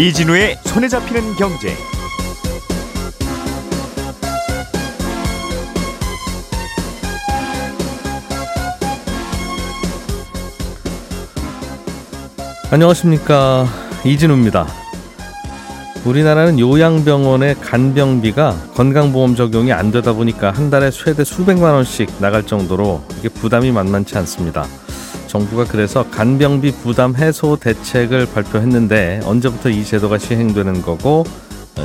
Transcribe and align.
이진우의 0.00 0.56
손에 0.64 0.88
잡히는 0.88 1.34
경제. 1.36 1.76
안녕하십니까 12.70 13.66
이진우입니다. 14.02 14.66
우리나라는 16.06 16.58
요양병원의 16.58 17.56
간병비가 17.56 18.70
건강보험 18.72 19.36
적용이 19.36 19.70
안 19.74 19.90
되다 19.90 20.14
보니까 20.14 20.50
한 20.50 20.70
달에 20.70 20.90
최대 20.90 21.24
수백만 21.24 21.74
원씩 21.74 22.10
나갈 22.20 22.46
정도로 22.46 23.02
이게 23.18 23.28
부담이 23.28 23.70
만만치 23.70 24.16
않습니다. 24.16 24.64
정부가 25.30 25.64
그래서 25.64 26.04
간병비 26.10 26.72
부담 26.82 27.14
해소 27.14 27.56
대책을 27.56 28.26
발표했는데 28.34 29.20
언제부터 29.24 29.70
이 29.70 29.84
제도가 29.84 30.18
시행되는 30.18 30.82
거고 30.82 31.24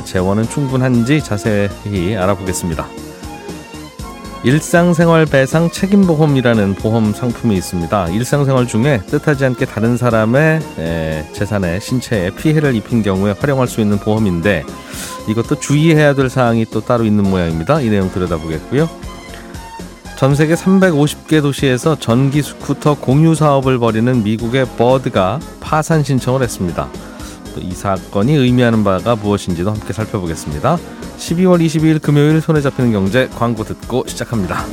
재원은 0.04 0.48
충분한지 0.48 1.22
자세히 1.22 2.16
알아보겠습니다. 2.16 2.88
일상생활 4.42 5.26
배상 5.26 5.70
책임보험이라는 5.70 6.74
보험 6.74 7.12
상품이 7.12 7.56
있습니다. 7.56 8.08
일상생활 8.08 8.66
중에 8.66 9.00
뜻하지 9.06 9.44
않게 9.44 9.64
다른 9.64 9.96
사람의 9.96 10.60
재산에 11.32 11.78
신체에 11.78 12.30
피해를 12.30 12.74
입힌 12.74 13.02
경우에 13.02 13.32
활용할 13.38 13.68
수 13.68 13.80
있는 13.80 13.98
보험인데 13.98 14.64
이것도 15.28 15.60
주의해야 15.60 16.14
될 16.14 16.28
사항이 16.28 16.66
또 16.72 16.80
따로 16.80 17.04
있는 17.04 17.22
모양입니다. 17.22 17.80
이 17.80 17.90
내용 17.90 18.10
들여다보겠고요. 18.10 19.06
전 20.16 20.34
세계 20.34 20.54
350개 20.54 21.42
도시에서 21.42 21.96
전기 21.98 22.40
스쿠터 22.42 22.94
공유 23.00 23.34
사업을 23.34 23.78
벌이는 23.78 24.24
미국의 24.24 24.66
버드가 24.76 25.40
파산 25.60 26.02
신청을 26.02 26.42
했습니다. 26.42 26.88
또 27.54 27.60
이 27.60 27.72
사건이 27.72 28.34
의미하는 28.34 28.84
바가 28.84 29.16
무엇인지도 29.16 29.70
함께 29.70 29.92
살펴보겠습니다. 29.92 30.76
12월 31.18 31.64
22일 31.64 32.02
금요일 32.02 32.40
손에 32.40 32.60
잡히는 32.60 32.92
경제 32.92 33.28
광고 33.28 33.64
듣고 33.64 34.04
시작합니다. 34.06 34.64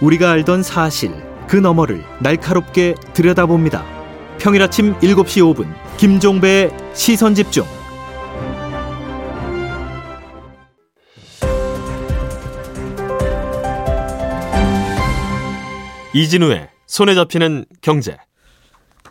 우리가 0.00 0.30
알던 0.30 0.62
사실 0.62 1.12
그 1.46 1.56
너머를 1.56 2.04
날카롭게 2.20 2.94
들여다봅니다. 3.14 3.84
평일 4.38 4.62
아침 4.62 4.94
7시 5.00 5.54
5분 5.54 5.66
김종배의 5.96 6.70
시선 6.94 7.34
집중. 7.34 7.64
이진우의 16.22 16.68
손에 16.88 17.14
잡히는 17.14 17.64
경제. 17.80 18.16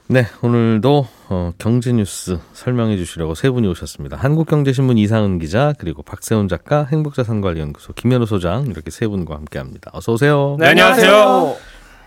네, 0.08 0.26
오늘도 0.42 1.08
어, 1.30 1.54
경제 1.58 1.94
뉴스 1.94 2.38
설명해 2.52 2.98
주시려고 2.98 3.34
세 3.34 3.50
분이 3.50 3.66
오셨습니다. 3.70 4.18
한국경제신문 4.18 4.98
이상은 4.98 5.40
기자 5.40 5.74
그리고 5.80 6.04
박세훈 6.04 6.50
작가, 6.50 6.84
행복자산관리연구소 6.84 7.94
김현우 7.94 8.26
소장 8.26 8.66
이렇게 8.68 8.92
세 8.92 9.08
분과 9.08 9.36
함께합니다. 9.36 9.92
어서 9.94 10.12
오세요. 10.14 10.58
네, 10.60 10.68
안녕하세요. 10.68 11.56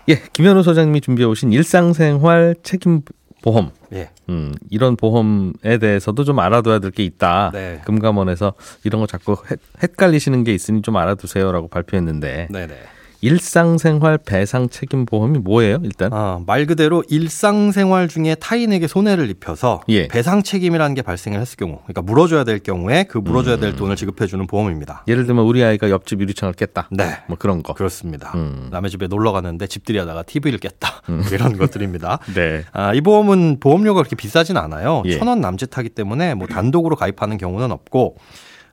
예, 0.09 0.21
김현우 0.33 0.61
소장님이 0.61 1.01
준비해 1.01 1.27
오신 1.27 1.51
일상생활 1.51 2.55
책임 2.61 3.01
보험. 3.41 3.71
예. 3.93 4.11
음, 4.29 4.53
이런 4.69 4.95
보험에 4.97 5.79
대해서도 5.79 6.23
좀 6.25 6.37
알아둬야 6.39 6.77
될 6.77 6.91
게 6.91 7.03
있다. 7.03 7.49
네. 7.53 7.81
금감원에서 7.85 8.53
이런 8.83 9.01
거 9.01 9.07
자꾸 9.07 9.35
헷, 9.49 9.59
헷갈리시는 9.81 10.43
게 10.43 10.53
있으니 10.53 10.83
좀 10.83 10.95
알아두세요라고 10.97 11.69
발표했는데 11.69 12.49
네네. 12.51 12.75
일상생활 13.21 14.17
배상 14.17 14.67
책임 14.67 15.05
보험이 15.05 15.39
뭐예요? 15.39 15.79
일단 15.83 16.11
아, 16.11 16.41
말 16.45 16.65
그대로 16.65 17.03
일상생활 17.07 18.07
중에 18.07 18.35
타인에게 18.35 18.87
손해를 18.87 19.29
입혀서 19.29 19.81
예. 19.89 20.07
배상 20.07 20.41
책임이라는 20.43 20.95
게 20.95 21.01
발생을 21.01 21.39
했을 21.39 21.57
경우, 21.57 21.79
그러니까 21.83 22.01
물어줘야 22.01 22.43
될 22.43 22.59
경우에 22.59 23.03
그 23.03 23.19
물어줘야 23.19 23.55
음. 23.55 23.61
될 23.61 23.75
돈을 23.75 23.95
지급해주는 23.95 24.45
보험입니다. 24.47 25.03
예를 25.07 25.25
들면 25.25 25.45
우리 25.45 25.63
아이가 25.63 25.89
옆집 25.89 26.19
유리창을 26.19 26.53
깼다. 26.53 26.89
네. 26.91 27.19
뭐 27.27 27.37
그런 27.37 27.61
거. 27.61 27.73
그렇습니다. 27.73 28.31
음. 28.35 28.69
남의 28.71 28.89
집에 28.89 29.07
놀러 29.07 29.31
갔는데 29.31 29.67
집들이 29.67 29.97
하다가 29.99 30.23
TV를 30.23 30.59
깼다. 30.59 31.01
이런 31.31 31.57
것들입니다. 31.57 32.19
네. 32.33 32.63
아, 32.71 32.93
이 32.93 33.01
보험은 33.01 33.59
보험료가 33.59 34.01
그렇게 34.01 34.15
비싸진 34.15 34.57
않아요. 34.57 35.03
예. 35.05 35.17
천원 35.17 35.41
남짓하기 35.41 35.89
때문에 35.89 36.33
뭐 36.33 36.47
단독으로 36.47 36.95
가입하는 36.95 37.37
경우는 37.37 37.71
없고 37.71 38.17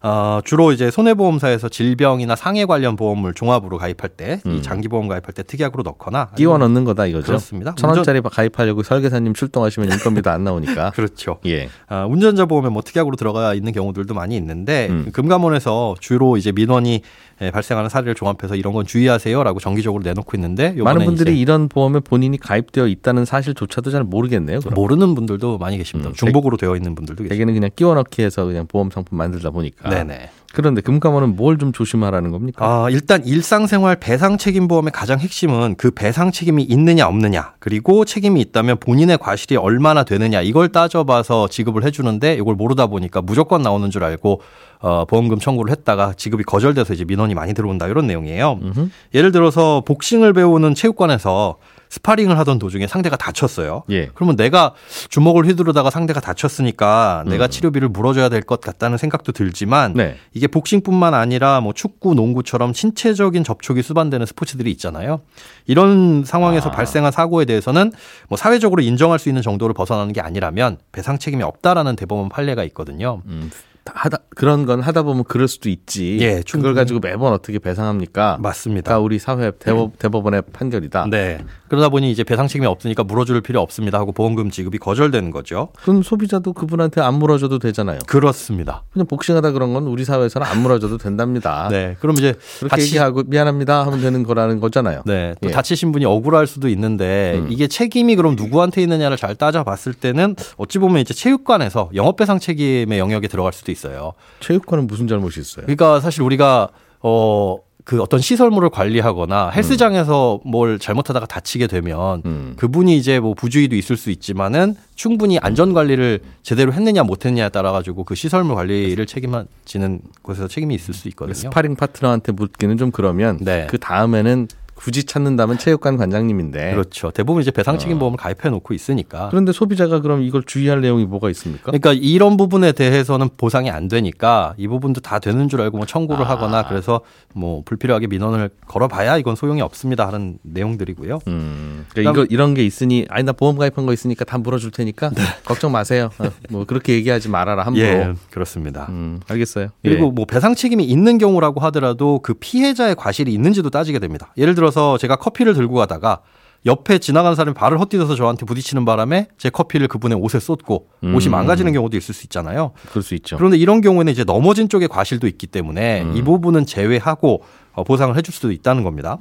어, 0.00 0.40
주로 0.44 0.72
이제 0.72 0.90
손해보험사에서 0.90 1.68
질병이나 1.68 2.36
상해 2.36 2.64
관련 2.66 2.96
보험을 2.96 3.34
종합으로 3.34 3.78
가입할 3.78 4.10
때, 4.10 4.40
음. 4.46 4.56
이 4.56 4.62
장기보험 4.62 5.08
가입할 5.08 5.32
때 5.34 5.42
특약으로 5.42 5.82
넣거나 5.82 6.28
끼워 6.36 6.58
넣는 6.58 6.84
거다 6.84 7.06
이거죠. 7.06 7.26
그렇습니다. 7.26 7.74
천 7.76 7.90
원짜리 7.90 8.20
가입하려고 8.20 8.82
설계사님 8.82 9.34
출동하시면 9.34 9.92
인건비도 9.92 10.30
안 10.30 10.44
나오니까. 10.44 10.90
그렇죠. 10.94 11.38
예. 11.46 11.68
아, 11.88 12.04
운전자 12.04 12.46
보험에 12.46 12.68
뭐 12.68 12.82
특약으로 12.82 13.16
들어가 13.16 13.54
있는 13.54 13.72
경우들도 13.72 14.14
많이 14.14 14.36
있는데 14.36 14.88
음. 14.90 15.10
금감원에서 15.12 15.96
주로 16.00 16.36
이제 16.36 16.52
민원이 16.52 16.94
예, 16.94 17.00
발생하는 17.38 17.88
사례를 17.88 18.14
종합해서 18.14 18.56
이런 18.56 18.72
건 18.72 18.84
주의하세요라고 18.84 19.60
정기적으로 19.60 20.02
내놓고 20.02 20.36
있는데 20.36 20.72
많은 20.72 21.04
분들이 21.04 21.38
이런 21.38 21.68
보험에 21.68 22.00
본인이 22.00 22.36
가입되어 22.36 22.88
있다는 22.88 23.24
사실조차도 23.24 23.90
잘 23.90 24.02
모르겠네요. 24.02 24.60
그럼. 24.60 24.74
모르는 24.74 25.14
분들도 25.14 25.58
많이 25.58 25.78
계십니다. 25.78 26.10
음, 26.10 26.14
중복으로 26.14 26.56
되어 26.56 26.74
있는 26.74 26.94
분들도 26.94 27.22
계십니다. 27.22 27.34
대개는 27.34 27.54
그냥 27.54 27.70
끼워 27.76 27.94
넣기 27.94 28.22
해서 28.22 28.44
그냥 28.44 28.66
보험 28.66 28.90
상품 28.90 29.18
만들다 29.18 29.50
보니까. 29.50 29.88
네네. 29.88 30.30
그런데 30.54 30.80
금감원은 30.80 31.36
뭘 31.36 31.58
좀 31.58 31.72
조심하라는 31.72 32.30
겁니까? 32.30 32.64
아, 32.64 32.88
일단 32.90 33.24
일상생활 33.24 33.96
배상 33.96 34.38
책임 34.38 34.68
보험의 34.68 34.92
가장 34.92 35.18
핵심은 35.18 35.74
그 35.76 35.90
배상 35.90 36.30
책임이 36.30 36.62
있느냐 36.62 37.06
없느냐 37.08 37.54
그리고 37.58 38.04
책임이 38.04 38.40
있다면 38.40 38.78
본인의 38.78 39.18
과실이 39.18 39.56
얼마나 39.56 40.04
되느냐 40.04 40.40
이걸 40.40 40.68
따져봐서 40.68 41.48
지급을 41.48 41.84
해주는데 41.84 42.34
이걸 42.34 42.54
모르다 42.54 42.86
보니까 42.86 43.22
무조건 43.22 43.62
나오는 43.62 43.90
줄 43.90 44.04
알고 44.04 44.40
어, 44.80 45.04
보험금 45.06 45.38
청구를 45.40 45.72
했다가 45.72 46.12
지급이 46.16 46.44
거절돼서 46.44 46.94
이제 46.94 47.04
민원이 47.04 47.34
많이 47.34 47.54
들어온다 47.54 47.88
이런 47.88 48.06
내용이에요. 48.06 48.60
음흠. 48.62 48.88
예를 49.14 49.32
들어서 49.32 49.82
복싱을 49.84 50.32
배우는 50.32 50.74
체육관에서 50.74 51.56
스파링을 51.90 52.38
하던 52.38 52.58
도중에 52.58 52.86
상대가 52.86 53.16
다쳤어요. 53.16 53.84
예. 53.90 54.10
그러면 54.14 54.36
내가 54.36 54.74
주먹을 55.08 55.46
휘두르다가 55.46 55.90
상대가 55.90 56.20
다쳤으니까 56.20 57.24
내가 57.26 57.44
음. 57.46 57.50
치료비를 57.50 57.88
물어줘야 57.88 58.28
될 58.28 58.42
것 58.48 58.60
같다는 58.60 58.96
생각도 58.98 59.32
들지만 59.32 59.92
네. 59.94 60.16
이게 60.32 60.46
복싱뿐만 60.46 61.12
아니라 61.14 61.60
뭐 61.60 61.72
축구, 61.74 62.14
농구처럼 62.14 62.72
신체적인 62.72 63.44
접촉이 63.44 63.82
수반되는 63.82 64.24
스포츠들이 64.26 64.70
있잖아요. 64.72 65.20
이런 65.66 66.24
상황에서 66.24 66.70
아. 66.70 66.72
발생한 66.72 67.12
사고에 67.12 67.44
대해서는 67.44 67.92
뭐 68.28 68.38
사회적으로 68.38 68.80
인정할 68.82 69.18
수 69.18 69.28
있는 69.28 69.42
정도를 69.42 69.74
벗어나는 69.74 70.12
게 70.12 70.20
아니라면 70.20 70.78
배상 70.92 71.18
책임이 71.18 71.42
없다라는 71.42 71.96
대법원 71.96 72.28
판례가 72.30 72.64
있거든요. 72.64 73.22
음, 73.26 73.50
하다 73.94 74.18
그런 74.36 74.66
건 74.66 74.80
하다 74.80 75.02
보면 75.02 75.24
그럴 75.24 75.48
수도 75.48 75.68
있지. 75.68 76.18
예, 76.20 76.28
그걸 76.28 76.44
충분히. 76.44 76.74
가지고 76.74 77.00
매번 77.00 77.32
어떻게 77.32 77.58
배상합니까? 77.58 78.38
맞습니다. 78.40 78.90
다 78.92 78.98
우리 78.98 79.18
사회 79.18 79.50
대법, 79.58 79.98
대법원의 79.98 80.42
판결이다. 80.52 81.06
네. 81.10 81.38
그러다 81.68 81.88
보니 81.88 82.10
이제 82.10 82.24
배상 82.24 82.46
책임이 82.48 82.66
없으니까 82.66 83.04
물어줄 83.04 83.40
필요 83.42 83.60
없습니다 83.60 83.98
하고 83.98 84.12
보험금 84.12 84.50
지급이 84.50 84.78
거절되는 84.78 85.30
거죠. 85.30 85.68
그럼 85.82 86.02
소비자도 86.02 86.52
그분한테 86.54 87.00
안 87.00 87.14
물어줘도 87.14 87.58
되잖아요. 87.58 87.98
그렇습니다. 88.06 88.84
그냥 88.92 89.06
복싱하다 89.06 89.50
그런 89.52 89.74
건 89.74 89.84
우리 89.86 90.04
사회에서는 90.04 90.46
안 90.46 90.62
물어줘도 90.62 90.98
된답니다. 90.98 91.68
네. 91.72 91.96
그럼 92.00 92.16
이제 92.16 92.34
그렇게 92.58 92.68
다치- 92.76 92.86
얘기하고 92.88 93.22
미안합니다 93.26 93.84
하면 93.86 94.00
되는 94.00 94.22
거라는 94.22 94.60
거잖아요. 94.60 95.02
네. 95.04 95.34
또 95.42 95.48
예. 95.48 95.52
다치신 95.52 95.92
분이 95.92 96.04
억울할 96.04 96.46
수도 96.46 96.68
있는데 96.68 97.34
음. 97.38 97.48
이게 97.50 97.66
책임이 97.66 98.16
그럼 98.16 98.34
누구한테 98.36 98.80
있느냐를 98.82 99.16
잘 99.16 99.34
따져봤을 99.34 99.92
때는 99.94 100.36
어찌 100.56 100.78
보면 100.78 100.98
이제 101.00 101.12
체육관에서 101.12 101.90
영업배상 101.94 102.38
책임의 102.38 102.98
영역에 102.98 103.28
들어갈 103.28 103.52
수도 103.52 103.72
있 103.72 103.77
어요. 103.86 104.14
체육관은 104.40 104.86
무슨 104.86 105.06
잘못이 105.06 105.40
있어요? 105.40 105.66
그러니까 105.66 106.00
사실 106.00 106.22
우리가 106.22 106.68
어. 107.00 107.58
그 107.84 108.02
어떤 108.02 108.20
시설물을 108.20 108.68
관리하거나 108.68 109.48
헬스장에서 109.48 110.40
뭘 110.44 110.78
잘못하다가 110.78 111.24
다치게 111.24 111.68
되면 111.68 112.20
음. 112.26 112.52
그분이 112.58 112.94
이제 112.94 113.18
뭐 113.18 113.32
부주의도 113.32 113.76
있을 113.76 113.96
수 113.96 114.10
있지만은 114.10 114.76
충분히 114.94 115.38
안전 115.38 115.72
관리를 115.72 116.20
제대로 116.42 116.74
했느냐 116.74 117.02
못했느냐에 117.02 117.48
따라 117.48 117.72
가지고 117.72 118.04
그 118.04 118.14
시설물 118.14 118.56
관리를 118.56 119.06
책임지는 119.06 120.02
곳에서 120.20 120.48
책임이 120.48 120.74
있을 120.74 120.92
수 120.92 121.08
있거든요. 121.08 121.32
스파링 121.32 121.76
파트너한테 121.76 122.32
묻기는 122.32 122.76
좀 122.76 122.90
그러면 122.90 123.38
네. 123.40 123.66
그 123.70 123.78
다음에는 123.78 124.48
굳이 124.78 125.02
찾는다면 125.02 125.58
체육관 125.58 125.96
관장님인데 125.96 126.70
그렇죠. 126.70 127.10
대부분 127.10 127.42
이제 127.42 127.50
배상 127.50 127.78
책임 127.78 127.96
어. 127.96 127.98
보험을 127.98 128.16
가입해 128.16 128.48
놓고 128.48 128.74
있으니까. 128.74 129.28
그런데 129.28 129.50
소비자가 129.50 130.00
그럼 130.00 130.22
이걸 130.22 130.44
주의할 130.44 130.80
내용이 130.80 131.04
뭐가 131.04 131.30
있습니까? 131.30 131.72
그러니까 131.72 131.92
이런 131.94 132.36
부분에 132.36 132.70
대해서는 132.70 133.28
보상이 133.36 133.70
안 133.70 133.88
되니까 133.88 134.54
이 134.56 134.68
부분도 134.68 135.00
다 135.00 135.18
되는 135.18 135.48
줄 135.48 135.62
알고 135.62 135.78
뭐 135.78 135.84
청구를 135.84 136.24
아. 136.24 136.28
하거나 136.28 136.68
그래서 136.68 137.00
뭐 137.34 137.62
불필요하게 137.64 138.06
민원을 138.06 138.50
걸어봐야 138.68 139.18
이건 139.18 139.34
소용이 139.34 139.62
없습니다 139.62 140.06
하는 140.06 140.38
내용들이고요. 140.42 141.18
음, 141.26 141.84
그러니까 141.90 142.12
이거 142.12 142.26
이런 142.30 142.54
게 142.54 142.64
있으니 142.64 143.04
아니 143.08 143.24
나 143.24 143.32
보험 143.32 143.58
가입한 143.58 143.84
거 143.84 143.92
있으니까 143.92 144.24
다 144.24 144.38
물어줄 144.38 144.70
테니까 144.70 145.10
걱정 145.44 145.72
마세요. 145.72 146.10
어, 146.20 146.30
뭐 146.50 146.64
그렇게 146.64 146.92
얘기하지 146.92 147.28
말아라 147.30 147.66
함부로. 147.66 147.84
예, 147.84 148.14
그렇습니다. 148.30 148.86
음, 148.90 149.18
알겠어요. 149.26 149.70
그리고 149.82 150.06
예. 150.06 150.10
뭐 150.12 150.24
배상 150.24 150.54
책임이 150.54 150.84
있는 150.84 151.18
경우라고 151.18 151.58
하더라도 151.62 152.20
그 152.22 152.34
피해자의 152.34 152.94
과실이 152.94 153.32
있는지도 153.34 153.70
따지게 153.70 153.98
됩니다. 153.98 154.32
예를 154.36 154.54
들어 154.54 154.67
서 154.70 154.98
제가 154.98 155.16
커피를 155.16 155.54
들고 155.54 155.74
가다가 155.74 156.20
옆에 156.66 156.98
지나가는 156.98 157.34
사람이 157.34 157.54
발을 157.54 157.80
헛디뎌서 157.80 158.16
저한테 158.16 158.44
부딪히는 158.44 158.84
바람에 158.84 159.28
제 159.38 159.48
커피를 159.48 159.86
그분의 159.88 160.18
옷에 160.18 160.40
쏟고 160.40 160.88
옷이 161.02 161.26
음. 161.26 161.30
망가지는 161.30 161.72
경우도 161.72 161.96
있을 161.96 162.14
수 162.14 162.24
있잖아요. 162.24 162.72
그럴 162.90 163.02
수 163.02 163.14
있죠. 163.14 163.36
그런데 163.36 163.56
이런 163.56 163.80
경우에는 163.80 164.12
이제 164.12 164.24
넘어진 164.24 164.68
쪽에 164.68 164.86
과실도 164.88 165.26
있기 165.28 165.46
때문에 165.46 166.02
음. 166.02 166.16
이 166.16 166.22
부분은 166.22 166.66
제외하고 166.66 167.42
어, 167.72 167.84
보상을 167.84 168.14
해줄 168.16 168.34
수도 168.34 168.50
있다는 168.50 168.82
겁니다. 168.82 169.18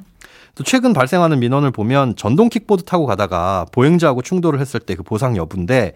또 0.56 0.64
최근 0.64 0.94
발생하는 0.94 1.40
민원을 1.40 1.70
보면 1.70 2.16
전동 2.16 2.50
킥보드 2.50 2.84
타고 2.84 3.06
가다가 3.06 3.66
보행자하고 3.72 4.24
충돌을 4.24 4.60
했을 4.60 4.80
때 4.80 4.96
그 4.96 5.04
보상 5.04 5.38
여부인데 5.38 5.94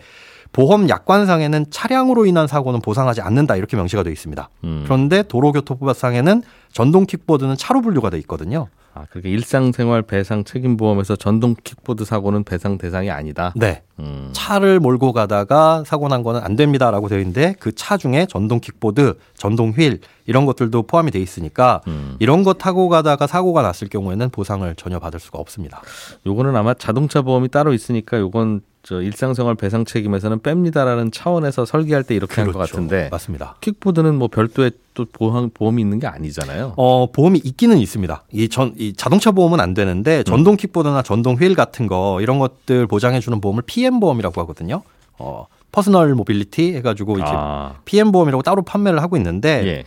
보험 0.51 0.89
약관상에는 0.89 1.65
차량으로 1.69 2.25
인한 2.25 2.48
사고는 2.48 2.81
보상하지 2.81 3.21
않는다 3.21 3.56
이렇게 3.56 3.77
명시가 3.77 4.03
되어 4.03 4.12
있습니다. 4.12 4.50
음. 4.65 4.81
그런데 4.86 5.24
도로교통법상에는 5.24 6.44
전동 6.74 7.06
킥보드는 7.06 7.56
차로 7.57 7.81
분류가 7.81 8.09
돼 8.09 8.18
있거든요. 8.19 8.68
아, 8.94 9.06
그러니까 9.09 9.30
일상생활 9.30 10.01
배상 10.01 10.44
책임 10.44 10.75
보험에서 10.75 11.15
전동 11.15 11.56
킥보드 11.63 12.03
사고는 12.03 12.44
배상 12.44 12.77
대상이 12.77 13.09
아니다. 13.09 13.53
네. 13.56 13.83
음. 14.00 14.31
차를 14.33 14.81
몰고 14.81 15.13
가다가 15.13 15.83
사고 15.86 16.09
난 16.09 16.24
거는 16.24 16.42
안 16.44 16.57
됩니다라고 16.57 17.07
되어 17.07 17.19
있는데 17.19 17.56
그 17.59 17.71
차 17.74 17.95
중에 17.95 18.25
전동 18.30 18.59
킥보드, 18.59 19.18
전동 19.33 19.69
휠 19.71 20.00
이런 20.25 20.45
것들도 20.45 20.83
포함이 20.83 21.12
돼 21.12 21.19
있으니까 21.19 21.81
음. 21.88 22.18
이런 22.19 22.44
거 22.44 22.54
타고 22.54 22.89
가다가 22.89 23.27
사고가 23.27 23.62
났을 23.62 23.88
경우에는 23.88 24.30
보상을 24.30 24.75
전혀 24.75 25.00
받을 25.00 25.21
수가 25.21 25.39
없습니다. 25.39 25.81
요거는 26.25 26.54
아마 26.57 26.74
자동차 26.74 27.21
보험이 27.21 27.47
따로 27.47 27.74
있으니까 27.74 28.19
요건 28.19 28.59
저 28.83 29.01
일상생활 29.01 29.56
배상 29.56 29.86
책임에서는 29.86 30.39
뺍니다라는 30.39 31.12
차원에서 31.13 31.66
설계할 31.66 32.04
때 32.04 32.16
이렇게 32.16 32.36
한것 32.42 32.56
그렇죠. 32.56 32.74
같은데 32.74 33.10
맞습니다. 33.12 33.56
킥보드는 33.62 34.16
뭐 34.16 34.28
별도의 34.28 34.72
또 34.95 35.06
보험 35.06 35.51
보험이 35.51 35.83
있는 35.83 36.00
게 36.00 36.07
아니잖아요. 36.07 36.74
어, 36.78 37.12
보험이 37.12 37.39
있기는 37.44 37.78
있습니다. 37.78 38.24
이 38.31 38.50
전, 38.50 38.74
이 38.78 38.94
자동차 38.94 39.31
보험은 39.31 39.60
안 39.60 39.69
음. 39.69 39.74
되는데 39.75 40.24
전동 40.24 40.57
킥보드나 40.57 41.04
전동 41.04 41.36
휠 41.36 41.54
같은 41.54 41.86
거 41.88 42.19
이런 42.22 42.39
것들 42.39 42.88
보장해주는 42.88 43.39
보험을 43.39 43.63
PM 43.66 44.00
보험이라고 44.00 44.42
하거든요. 44.42 44.81
어, 45.19 45.45
personal 45.72 46.13
mobility 46.16 46.74
해가지고 46.75 47.18
이제 47.18 47.25
아, 47.28 47.75
PM 47.86 48.12
보험이라고 48.12 48.42
따로 48.42 48.62
판매를 48.63 49.01
하고 49.01 49.16
있는데 49.18 49.66
예. 49.66 49.83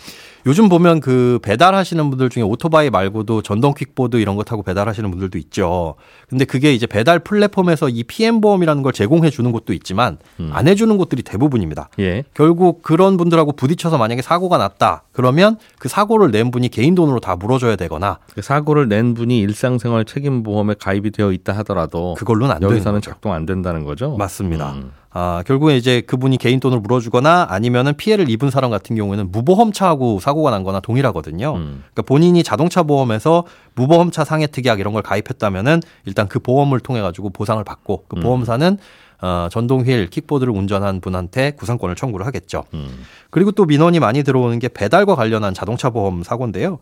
요즘 0.46 0.68
보면 0.68 1.00
그 1.00 1.38
배달하시는 1.42 2.10
분들 2.10 2.28
중에 2.28 2.42
오토바이 2.42 2.90
말고도 2.90 3.40
전동 3.42 3.72
킥보드 3.72 4.18
이런 4.18 4.36
거 4.36 4.42
타고 4.44 4.62
배달하시는 4.62 5.10
분들도 5.10 5.38
있죠. 5.38 5.94
근데 6.28 6.44
그게 6.44 6.74
이제 6.74 6.86
배달 6.86 7.18
플랫폼에서 7.18 7.88
이 7.88 8.02
PM 8.04 8.42
보험이라는 8.42 8.82
걸 8.82 8.92
제공해 8.92 9.30
주는 9.30 9.52
곳도 9.52 9.72
있지만 9.72 10.18
음. 10.40 10.50
안 10.52 10.68
해주는 10.68 10.94
곳들이 10.98 11.22
대부분입니다. 11.22 11.88
예. 11.98 12.24
결국 12.34 12.82
그런 12.82 13.16
분들하고 13.16 13.52
부딪혀서 13.52 13.96
만약에 13.96 14.20
사고가 14.20 14.58
났다. 14.58 15.04
그러면 15.12 15.56
그 15.78 15.88
사고를 15.88 16.30
낸 16.30 16.50
분이 16.50 16.68
개인 16.68 16.94
돈으로 16.94 17.20
다 17.20 17.36
물어줘야 17.36 17.76
되거나 17.76 18.18
그 18.34 18.42
사고를 18.42 18.88
낸 18.88 19.14
분이 19.14 19.38
일상생활 19.40 20.04
책임보험에 20.04 20.74
가입이 20.78 21.10
되어 21.10 21.32
있다 21.32 21.54
하더라도 21.58 22.14
그걸로는 22.18 22.54
안 22.56 22.62
여기서는. 22.62 23.00
작동 23.00 23.32
안 23.32 23.46
된다는 23.46 23.84
거죠. 23.84 24.16
맞습니다. 24.16 24.72
음. 24.72 24.92
아, 25.16 25.44
결국에 25.46 25.76
이제 25.76 26.00
그분이 26.00 26.38
개인 26.38 26.58
돈을 26.58 26.80
물어주거나 26.80 27.46
아니면은 27.48 27.94
피해를 27.96 28.28
입은 28.28 28.50
사람 28.50 28.72
같은 28.72 28.96
경우에는 28.96 29.30
무보험차하고 29.30 30.18
사고 30.18 30.33
가 30.42 30.50
난 30.50 30.62
거나 30.64 30.80
동일하거든요. 30.80 31.54
음. 31.54 31.82
그러니까 31.92 32.02
본인이 32.02 32.42
자동차 32.42 32.82
보험에서 32.82 33.44
무보험차 33.74 34.24
상해 34.24 34.46
특약 34.46 34.80
이런 34.80 34.92
걸 34.92 35.02
가입했다면은 35.02 35.80
일단 36.06 36.28
그 36.28 36.38
보험을 36.38 36.80
통해 36.80 37.00
가지고 37.00 37.30
보상을 37.30 37.62
받고 37.62 38.04
그 38.08 38.16
음. 38.16 38.22
보험사는 38.22 38.78
어, 39.22 39.48
전동 39.50 39.82
휠 39.84 40.08
킥보드를 40.10 40.52
운전한 40.52 41.00
분한테 41.00 41.52
구상권을 41.52 41.96
청구를 41.96 42.26
하겠죠. 42.26 42.64
음. 42.74 43.04
그리고 43.30 43.52
또 43.52 43.64
민원이 43.64 43.98
많이 44.00 44.22
들어오는 44.22 44.58
게 44.58 44.68
배달과 44.68 45.14
관련한 45.14 45.54
자동차 45.54 45.90
보험 45.90 46.22
사고인데요. 46.22 46.78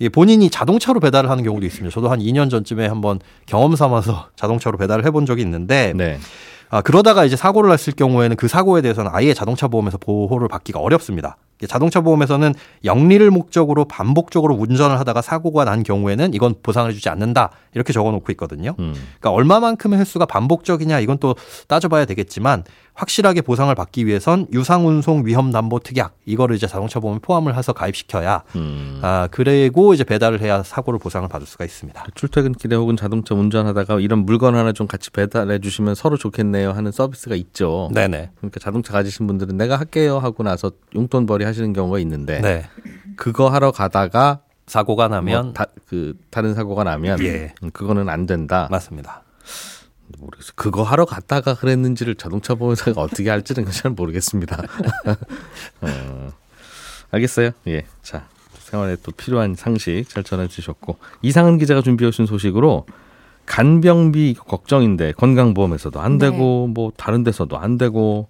이 0.00 0.08
본인이 0.08 0.50
자동차로 0.50 0.98
배달을 0.98 1.30
하는 1.30 1.44
경우도 1.44 1.64
있습니다. 1.64 1.94
저도 1.94 2.10
한 2.10 2.18
2년 2.18 2.50
전쯤에 2.50 2.86
한번 2.88 3.20
경험 3.46 3.76
삼아서 3.76 4.28
자동차로 4.36 4.76
배달을 4.76 5.04
해본 5.06 5.24
적이 5.24 5.42
있는데 5.42 5.92
네. 5.94 6.18
아, 6.70 6.80
그러다가 6.82 7.24
이제 7.24 7.36
사고를 7.36 7.70
났을 7.70 7.92
경우에는 7.92 8.36
그 8.36 8.48
사고에 8.48 8.82
대해서는 8.82 9.10
아예 9.14 9.32
자동차 9.32 9.68
보험에서 9.68 9.98
보호를 9.98 10.48
받기가 10.48 10.80
어렵습니다. 10.80 11.36
자동차 11.66 12.00
보험에서는 12.00 12.54
영리를 12.84 13.30
목적으로 13.30 13.84
반복적으로 13.84 14.54
운전을 14.54 14.98
하다가 14.98 15.22
사고가 15.22 15.64
난 15.64 15.82
경우에는 15.82 16.34
이건 16.34 16.54
보상을 16.62 16.90
해주지 16.90 17.08
않는다 17.08 17.50
이렇게 17.74 17.92
적어놓고 17.92 18.30
있거든요. 18.32 18.74
음. 18.78 18.94
그러니까 19.20 19.30
얼마만큼의 19.30 19.98
횟수가 19.98 20.26
반복적이냐 20.26 21.00
이건 21.00 21.18
또 21.18 21.34
따져봐야 21.68 22.04
되겠지만 22.04 22.64
확실하게 22.94 23.40
보상을 23.42 23.74
받기 23.74 24.06
위해선 24.06 24.46
유상운송 24.52 25.26
위험담보 25.26 25.80
특약 25.80 26.16
이거를 26.26 26.54
이제 26.54 26.66
자동차 26.66 27.00
보험에 27.00 27.18
포함을 27.20 27.56
해서 27.56 27.72
가입시켜야 27.72 28.44
음. 28.54 29.00
아 29.02 29.28
그리고 29.32 29.94
이제 29.94 30.04
배달을 30.04 30.40
해야 30.40 30.62
사고를 30.62 31.00
보상을 31.00 31.28
받을 31.28 31.46
수가 31.46 31.64
있습니다. 31.64 32.06
출퇴근길에 32.14 32.76
혹은 32.76 32.96
자동차 32.96 33.34
운전하다가 33.34 33.98
이런 34.00 34.24
물건 34.24 34.54
하나 34.54 34.72
좀 34.72 34.86
같이 34.86 35.10
배달해 35.10 35.58
주시면 35.58 35.96
서로 35.96 36.16
좋겠네요 36.16 36.70
하는 36.70 36.92
서비스가 36.92 37.34
있죠. 37.34 37.90
네네. 37.92 38.30
그러니까 38.36 38.60
자동차 38.60 38.92
가지신 38.92 39.26
분들은 39.26 39.56
내가 39.56 39.76
할게요 39.76 40.18
하고 40.18 40.44
나서 40.44 40.70
용돈 40.94 41.26
벌이 41.26 41.44
하시 41.44 41.53
는 41.62 41.72
경우가 41.72 41.98
있는데 42.00 42.40
네. 42.40 42.68
그거 43.16 43.48
하러 43.48 43.70
가다가 43.70 44.40
사고가 44.66 45.08
뭐 45.08 45.16
나면 45.16 45.52
다, 45.52 45.66
그 45.86 46.14
다른 46.30 46.54
사고가 46.54 46.84
나면 46.84 47.20
예. 47.20 47.54
음, 47.62 47.70
그거는 47.70 48.08
안 48.08 48.26
된다. 48.26 48.68
맞습니다. 48.70 49.22
모르겠어. 50.18 50.52
그거 50.54 50.82
하러 50.82 51.04
갔다가 51.04 51.54
그랬는지를 51.54 52.14
자동차 52.14 52.54
보험사가 52.54 53.00
어떻게 53.00 53.30
할지는 53.30 53.70
잘 53.70 53.92
모르겠습니다. 53.92 54.62
어, 55.80 56.28
알겠어요. 57.10 57.50
예. 57.68 57.84
자, 58.02 58.26
생활에 58.58 58.96
또 59.02 59.12
필요한 59.12 59.54
상식 59.54 60.08
잘 60.08 60.24
전해 60.24 60.48
주셨고 60.48 60.98
이상은 61.22 61.58
기자가 61.58 61.82
준비해 61.82 62.08
오신 62.08 62.26
소식으로 62.26 62.86
간병비 63.46 64.34
걱정인데 64.34 65.12
건강보험에서도 65.12 66.00
안 66.00 66.18
네. 66.18 66.30
되고 66.30 66.66
뭐 66.66 66.92
다른 66.96 67.24
데서도 67.24 67.58
안 67.58 67.76
되고 67.76 68.28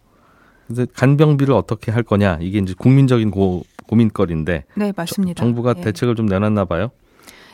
그래서 0.66 0.86
간병비를 0.94 1.54
어떻게 1.54 1.92
할 1.92 2.02
거냐 2.02 2.38
이게 2.40 2.58
이제 2.58 2.74
국민적인 2.76 3.30
고, 3.30 3.64
고민거리인데 3.86 4.64
네, 4.74 4.92
맞습니다. 4.96 5.42
정부가 5.42 5.74
예. 5.78 5.82
대책을 5.82 6.14
좀 6.14 6.26
내놨나 6.26 6.64
봐요. 6.64 6.90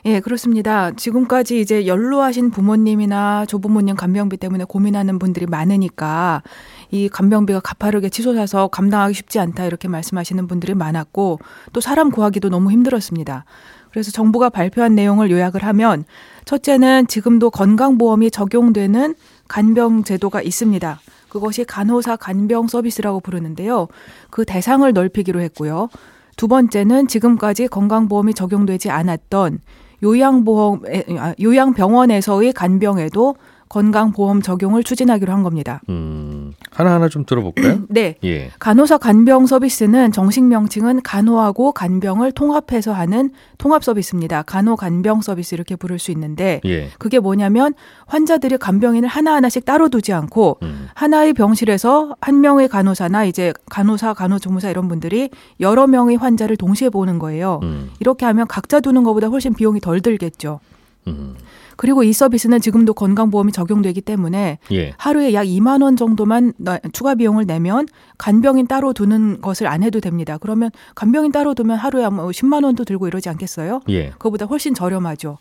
예, 0.06 0.20
그렇습니다. 0.20 0.92
지금까지 0.92 1.60
이제 1.60 1.86
연로하신 1.86 2.50
부모님이나 2.50 3.44
조부모님 3.46 3.96
간병비 3.96 4.38
때문에 4.38 4.64
고민하는 4.64 5.18
분들이 5.18 5.44
많으니까 5.44 6.42
이 6.90 7.08
간병비가 7.08 7.60
가파르게 7.60 8.08
치솟아서 8.08 8.68
감당하기 8.68 9.12
쉽지 9.12 9.38
않다 9.38 9.66
이렇게 9.66 9.88
말씀하시는 9.88 10.46
분들이 10.46 10.74
많았고 10.74 11.38
또 11.72 11.80
사람 11.80 12.10
구하기도 12.10 12.48
너무 12.48 12.70
힘들었습니다. 12.70 13.44
그래서 13.90 14.10
정부가 14.10 14.48
발표한 14.48 14.94
내용을 14.94 15.30
요약을 15.30 15.64
하면 15.64 16.04
첫째는 16.46 17.06
지금도 17.06 17.50
건강보험이 17.50 18.30
적용되는 18.30 19.14
간병 19.48 20.04
제도가 20.04 20.40
있습니다. 20.42 21.00
그것이 21.30 21.64
간호사 21.64 22.16
간병 22.16 22.66
서비스라고 22.66 23.20
부르는데요. 23.20 23.88
그 24.30 24.44
대상을 24.44 24.92
넓히기로 24.92 25.40
했고요. 25.40 25.88
두 26.36 26.48
번째는 26.48 27.08
지금까지 27.08 27.68
건강보험이 27.68 28.34
적용되지 28.34 28.90
않았던 28.90 29.60
요양보험, 30.02 30.82
아, 31.18 31.34
요양병원에서의 31.40 32.52
간병에도 32.52 33.36
건강보험 33.70 34.42
적용을 34.42 34.82
추진하기로 34.82 35.32
한 35.32 35.44
겁니다. 35.44 35.80
음, 35.88 36.52
하나하나 36.70 37.08
좀 37.08 37.24
들어볼까요? 37.24 37.82
네. 37.88 38.16
예. 38.24 38.50
간호사 38.58 38.98
간병 38.98 39.46
서비스는 39.46 40.10
정식 40.10 40.44
명칭은 40.44 41.02
간호하고 41.02 41.70
간병을 41.72 42.32
통합해서 42.32 42.92
하는 42.92 43.30
통합 43.58 43.84
서비스입니다. 43.84 44.42
간호 44.42 44.74
간병 44.74 45.22
서비스 45.22 45.54
이렇게 45.54 45.76
부를 45.76 46.00
수 46.00 46.10
있는데 46.10 46.60
예. 46.64 46.88
그게 46.98 47.20
뭐냐면 47.20 47.74
환자들이 48.06 48.58
간병인을 48.58 49.08
하나하나씩 49.08 49.64
따로 49.64 49.88
두지 49.88 50.12
않고 50.12 50.58
음. 50.62 50.88
하나의 50.94 51.32
병실에서 51.32 52.16
한 52.20 52.40
명의 52.40 52.68
간호사나 52.68 53.24
이제 53.24 53.52
간호사, 53.70 54.14
간호조무사 54.14 54.68
이런 54.68 54.88
분들이 54.88 55.30
여러 55.60 55.86
명의 55.86 56.16
환자를 56.16 56.56
동시에 56.56 56.88
보는 56.88 57.20
거예요. 57.20 57.60
음. 57.62 57.90
이렇게 58.00 58.26
하면 58.26 58.48
각자 58.48 58.80
두는 58.80 59.04
것보다 59.04 59.28
훨씬 59.28 59.54
비용이 59.54 59.78
덜 59.78 60.00
들겠죠. 60.00 60.58
음. 61.06 61.36
그리고 61.80 62.02
이 62.04 62.12
서비스는 62.12 62.60
지금도 62.60 62.92
건강보험이 62.92 63.52
적용되기 63.52 64.02
때문에 64.02 64.58
예. 64.70 64.92
하루에 64.98 65.32
약 65.32 65.44
2만 65.44 65.82
원 65.82 65.96
정도만 65.96 66.52
나- 66.58 66.78
추가 66.92 67.14
비용을 67.14 67.46
내면 67.46 67.86
간병인 68.18 68.66
따로 68.66 68.92
두는 68.92 69.40
것을 69.40 69.66
안 69.66 69.82
해도 69.82 69.98
됩니다. 69.98 70.36
그러면 70.36 70.70
간병인 70.94 71.32
따로 71.32 71.54
두면 71.54 71.78
하루에 71.78 72.04
아마 72.04 72.22
10만 72.24 72.64
원도 72.64 72.84
들고 72.84 73.08
이러지 73.08 73.30
않겠어요? 73.30 73.80
예. 73.88 74.10
그거보다 74.10 74.44
훨씬 74.44 74.74
저렴하죠. 74.74 75.38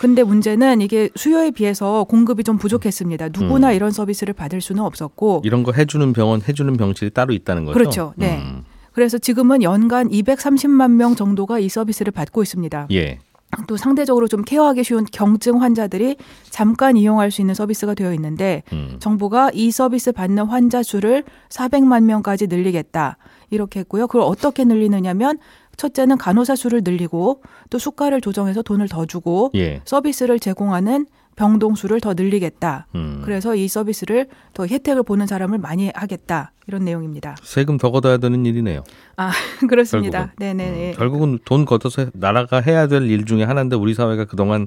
근데 0.00 0.22
문제는 0.22 0.80
이게 0.80 1.10
수요에 1.16 1.50
비해서 1.50 2.04
공급이 2.04 2.44
좀 2.44 2.56
부족했습니다. 2.56 3.28
누구나 3.38 3.68
음. 3.68 3.74
이런 3.74 3.90
서비스를 3.90 4.32
받을 4.32 4.62
수는 4.62 4.82
없었고 4.82 5.42
이런 5.44 5.64
거 5.64 5.72
해주는 5.72 6.14
병원, 6.14 6.40
해주는 6.40 6.74
병실이 6.78 7.10
따로 7.10 7.34
있다는 7.34 7.66
거죠. 7.66 7.74
그렇죠. 7.74 8.14
네. 8.16 8.38
음. 8.38 8.64
그래서 8.92 9.18
지금은 9.18 9.62
연간 9.62 10.08
230만 10.08 10.92
명 10.92 11.14
정도가 11.14 11.58
이 11.58 11.68
서비스를 11.68 12.10
받고 12.10 12.42
있습니다. 12.42 12.86
예. 12.92 13.18
또 13.66 13.76
상대적으로 13.76 14.28
좀 14.28 14.42
케어하기 14.42 14.84
쉬운 14.84 15.04
경증 15.10 15.62
환자들이 15.62 16.16
잠깐 16.50 16.96
이용할 16.96 17.30
수 17.30 17.40
있는 17.40 17.54
서비스가 17.54 17.94
되어 17.94 18.12
있는데 18.14 18.62
음. 18.72 18.96
정부가 19.00 19.50
이 19.52 19.70
서비스 19.70 20.12
받는 20.12 20.46
환자 20.46 20.82
수를 20.82 21.24
400만 21.48 22.04
명까지 22.04 22.46
늘리겠다. 22.46 23.16
이렇게 23.50 23.80
했고요. 23.80 24.06
그걸 24.06 24.22
어떻게 24.22 24.64
늘리느냐면 24.64 25.38
첫째는 25.76 26.18
간호사 26.18 26.56
수를 26.56 26.82
늘리고 26.84 27.42
또 27.70 27.78
수가를 27.78 28.20
조정해서 28.20 28.62
돈을 28.62 28.88
더 28.88 29.06
주고 29.06 29.50
예. 29.54 29.80
서비스를 29.84 30.38
제공하는 30.38 31.06
병동 31.36 31.74
수를 31.74 32.00
더 32.00 32.14
늘리겠다. 32.14 32.86
음. 32.94 33.22
그래서 33.24 33.54
이 33.54 33.66
서비스를 33.68 34.28
더 34.52 34.66
혜택을 34.66 35.02
보는 35.02 35.26
사람을 35.26 35.58
많이 35.58 35.90
하겠다. 35.94 36.52
이런 36.66 36.84
내용입니다. 36.84 37.36
세금 37.42 37.76
더 37.76 37.90
걷어야 37.90 38.16
되는 38.18 38.46
일이네요. 38.46 38.82
아, 39.16 39.30
그렇습니다. 39.68 40.32
결국은. 40.38 40.56
네네. 40.56 40.90
음, 40.92 40.96
결국은 40.96 41.38
돈 41.44 41.64
걷어서 41.64 42.06
나라가 42.14 42.60
해야 42.60 42.86
될 42.86 43.02
일 43.04 43.24
중에 43.26 43.44
하나인데 43.44 43.76
우리 43.76 43.94
사회가 43.94 44.24
그동안 44.24 44.66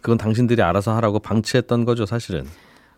그건 0.00 0.16
당신들이 0.18 0.62
알아서 0.62 0.94
하라고 0.96 1.18
방치했던 1.18 1.84
거죠, 1.84 2.06
사실은. 2.06 2.44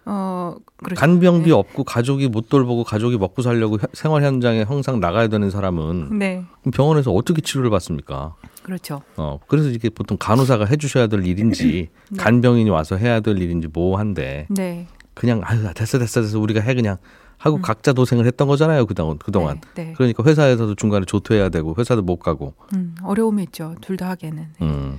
어, 0.08 0.54
그렇죠. 0.78 1.00
간병비 1.00 1.46
네. 1.46 1.52
없고 1.52 1.82
가족이 1.84 2.28
못 2.28 2.48
돌보고 2.48 2.84
가족이 2.84 3.18
먹고 3.18 3.42
살려고 3.42 3.76
혀- 3.76 3.86
생활 3.92 4.22
현장에 4.22 4.62
항상 4.62 5.00
나가야 5.00 5.26
되는 5.28 5.50
사람은 5.50 6.18
네. 6.18 6.44
병원에서 6.72 7.12
어떻게 7.12 7.40
치료를 7.42 7.70
받습니까? 7.70 8.36
그렇죠. 8.62 9.02
어, 9.16 9.40
그래서 9.48 9.68
이게 9.68 9.90
보통 9.90 10.16
간호사가 10.18 10.64
해주셔야 10.66 11.08
될 11.08 11.26
일인지 11.26 11.88
네. 12.10 12.16
간병인이 12.16 12.70
와서 12.70 12.96
해야 12.96 13.18
될 13.20 13.36
일인지 13.38 13.68
뭐한데 13.72 14.46
네. 14.50 14.86
그냥 15.14 15.40
아유 15.44 15.62
됐어 15.74 15.98
됐어 15.98 16.20
됐어 16.22 16.38
우리가 16.38 16.60
해 16.60 16.74
그냥 16.74 16.98
하고 17.38 17.60
각자 17.60 17.92
도생을 17.92 18.26
했던 18.26 18.48
거잖아요 18.48 18.86
그동안 18.86 19.18
그동안 19.18 19.60
네. 19.74 19.86
네. 19.86 19.92
그러니까 19.96 20.22
회사에서도 20.24 20.74
중간에 20.76 21.04
조퇴해야 21.04 21.48
되고 21.48 21.74
회사도 21.76 22.02
못 22.02 22.16
가고 22.18 22.54
음, 22.74 22.94
어려움이 23.02 23.42
있죠. 23.44 23.74
둘 23.80 23.96
다 23.96 24.08
하기에는. 24.10 24.46
네. 24.60 24.66
음, 24.66 24.98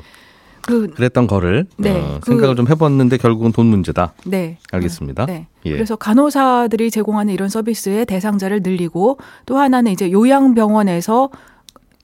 그, 0.68 0.88
그랬던 0.90 1.26
거를 1.28 1.66
네, 1.78 1.92
어, 2.00 2.20
그- 2.22 2.30
생각을 2.32 2.56
좀 2.56 2.68
해봤는데 2.68 3.18
결국은 3.18 3.52
돈 3.52 3.66
문제다 3.68 4.14
네. 4.26 4.58
알겠습니다 4.72 5.26
네. 5.26 5.48
예. 5.66 5.72
그래서 5.72 5.96
간호사들이 5.96 6.92
제공하는 6.92 7.34
이런 7.34 7.50
서비스의 7.50 8.06
대상자를 8.06 8.62
늘리고 8.62 9.18
또 9.46 9.58
하나는 9.58 9.92
이제 9.92 10.12
요양병원에서 10.12 11.30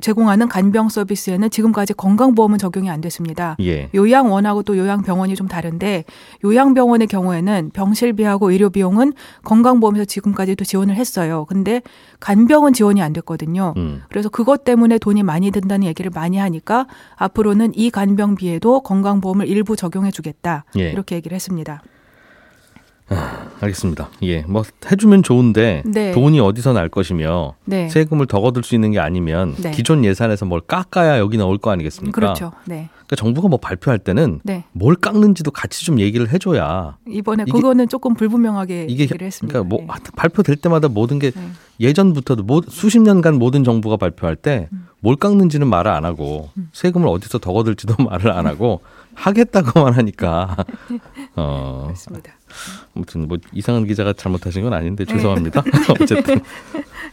제공하는 0.03 0.49
간병 0.49 0.89
서비스에는 0.89 1.49
지금까지 1.49 1.93
건강보험은 1.93 2.57
적용이 2.57 2.89
안 2.89 2.99
됐습니다. 2.99 3.55
예. 3.61 3.89
요양원하고 3.95 4.63
또 4.63 4.77
요양병원이 4.77 5.35
좀 5.35 5.47
다른데 5.47 6.03
요양병원의 6.43 7.07
경우에는 7.07 7.71
병실비하고 7.73 8.51
의료비용은 8.51 9.13
건강보험에서 9.45 10.03
지금까지도 10.03 10.65
지원을 10.65 10.95
했어요. 10.97 11.45
근데 11.47 11.81
간병은 12.19 12.73
지원이 12.73 13.01
안 13.01 13.13
됐거든요. 13.13 13.73
음. 13.77 14.01
그래서 14.09 14.27
그것 14.27 14.65
때문에 14.65 14.97
돈이 14.97 15.23
많이 15.23 15.51
든다는 15.51 15.87
얘기를 15.87 16.11
많이 16.13 16.37
하니까 16.37 16.85
앞으로는 17.15 17.71
이 17.73 17.89
간병비에도 17.89 18.81
건강보험을 18.81 19.47
일부 19.47 19.77
적용해 19.77 20.11
주겠다. 20.11 20.65
예. 20.77 20.91
이렇게 20.91 21.15
얘기를 21.15 21.33
했습니다. 21.33 21.81
알겠습니다 23.61 24.09
예. 24.23 24.41
뭐 24.41 24.63
해주면 24.91 25.23
좋은데 25.23 25.83
네. 25.85 26.11
돈이 26.11 26.39
어디서 26.39 26.73
날 26.73 26.89
것이며 26.89 27.55
네. 27.65 27.89
세금을 27.89 28.27
더 28.27 28.41
거둘 28.41 28.63
수 28.63 28.75
있는 28.75 28.91
게 28.91 28.99
아니면 28.99 29.55
네. 29.59 29.71
기존 29.71 30.03
예산에서 30.03 30.45
뭘 30.45 30.61
깎아야 30.61 31.19
여기 31.19 31.37
나올 31.37 31.57
거 31.57 31.71
아니겠습니까 31.71 32.13
그렇죠. 32.15 32.51
네. 32.65 32.89
그러니까 32.93 33.15
정부가 33.17 33.47
뭐 33.49 33.59
발표할 33.59 33.99
때는 33.99 34.39
네. 34.43 34.63
뭘 34.71 34.95
깎는지도 34.95 35.51
같이 35.51 35.85
좀 35.85 35.99
얘기를 35.99 36.31
해줘야 36.31 36.97
이번에 37.07 37.43
이게- 37.43 37.51
그거는 37.51 37.87
조금 37.89 38.13
불분명하게 38.15 38.87
이게 38.89 39.03
얘기를 39.03 39.25
했습니다. 39.27 39.59
그러니까 39.63 39.69
뭐 39.75 39.85
네. 39.97 40.11
발표될 40.15 40.55
때마다 40.57 40.87
모든 40.87 41.19
게 41.19 41.31
네. 41.31 41.41
예전부터도 41.79 42.43
모, 42.43 42.61
수십 42.69 42.99
년간 42.99 43.35
모든 43.35 43.63
정부가 43.63 43.97
발표할 43.97 44.35
때 44.35 44.67
음. 44.73 44.87
뭘 44.99 45.15
깎는지는 45.17 45.67
말을 45.67 45.91
안 45.91 46.05
하고 46.05 46.49
세금을 46.71 47.07
어디서 47.07 47.39
더 47.39 47.51
거둘지도 47.53 47.95
말을 48.03 48.31
안 48.31 48.47
하고 48.47 48.81
하겠다고만 49.15 49.93
하니까 49.93 50.55
어 51.35 51.83
그렇습니다. 51.85 52.31
아무튼 52.95 53.27
뭐 53.27 53.37
이상한 53.51 53.85
기자가 53.85 54.13
잘못하신 54.13 54.63
건 54.63 54.73
아닌데 54.73 55.05
죄송합니다. 55.05 55.63
어쨌든 55.89 56.41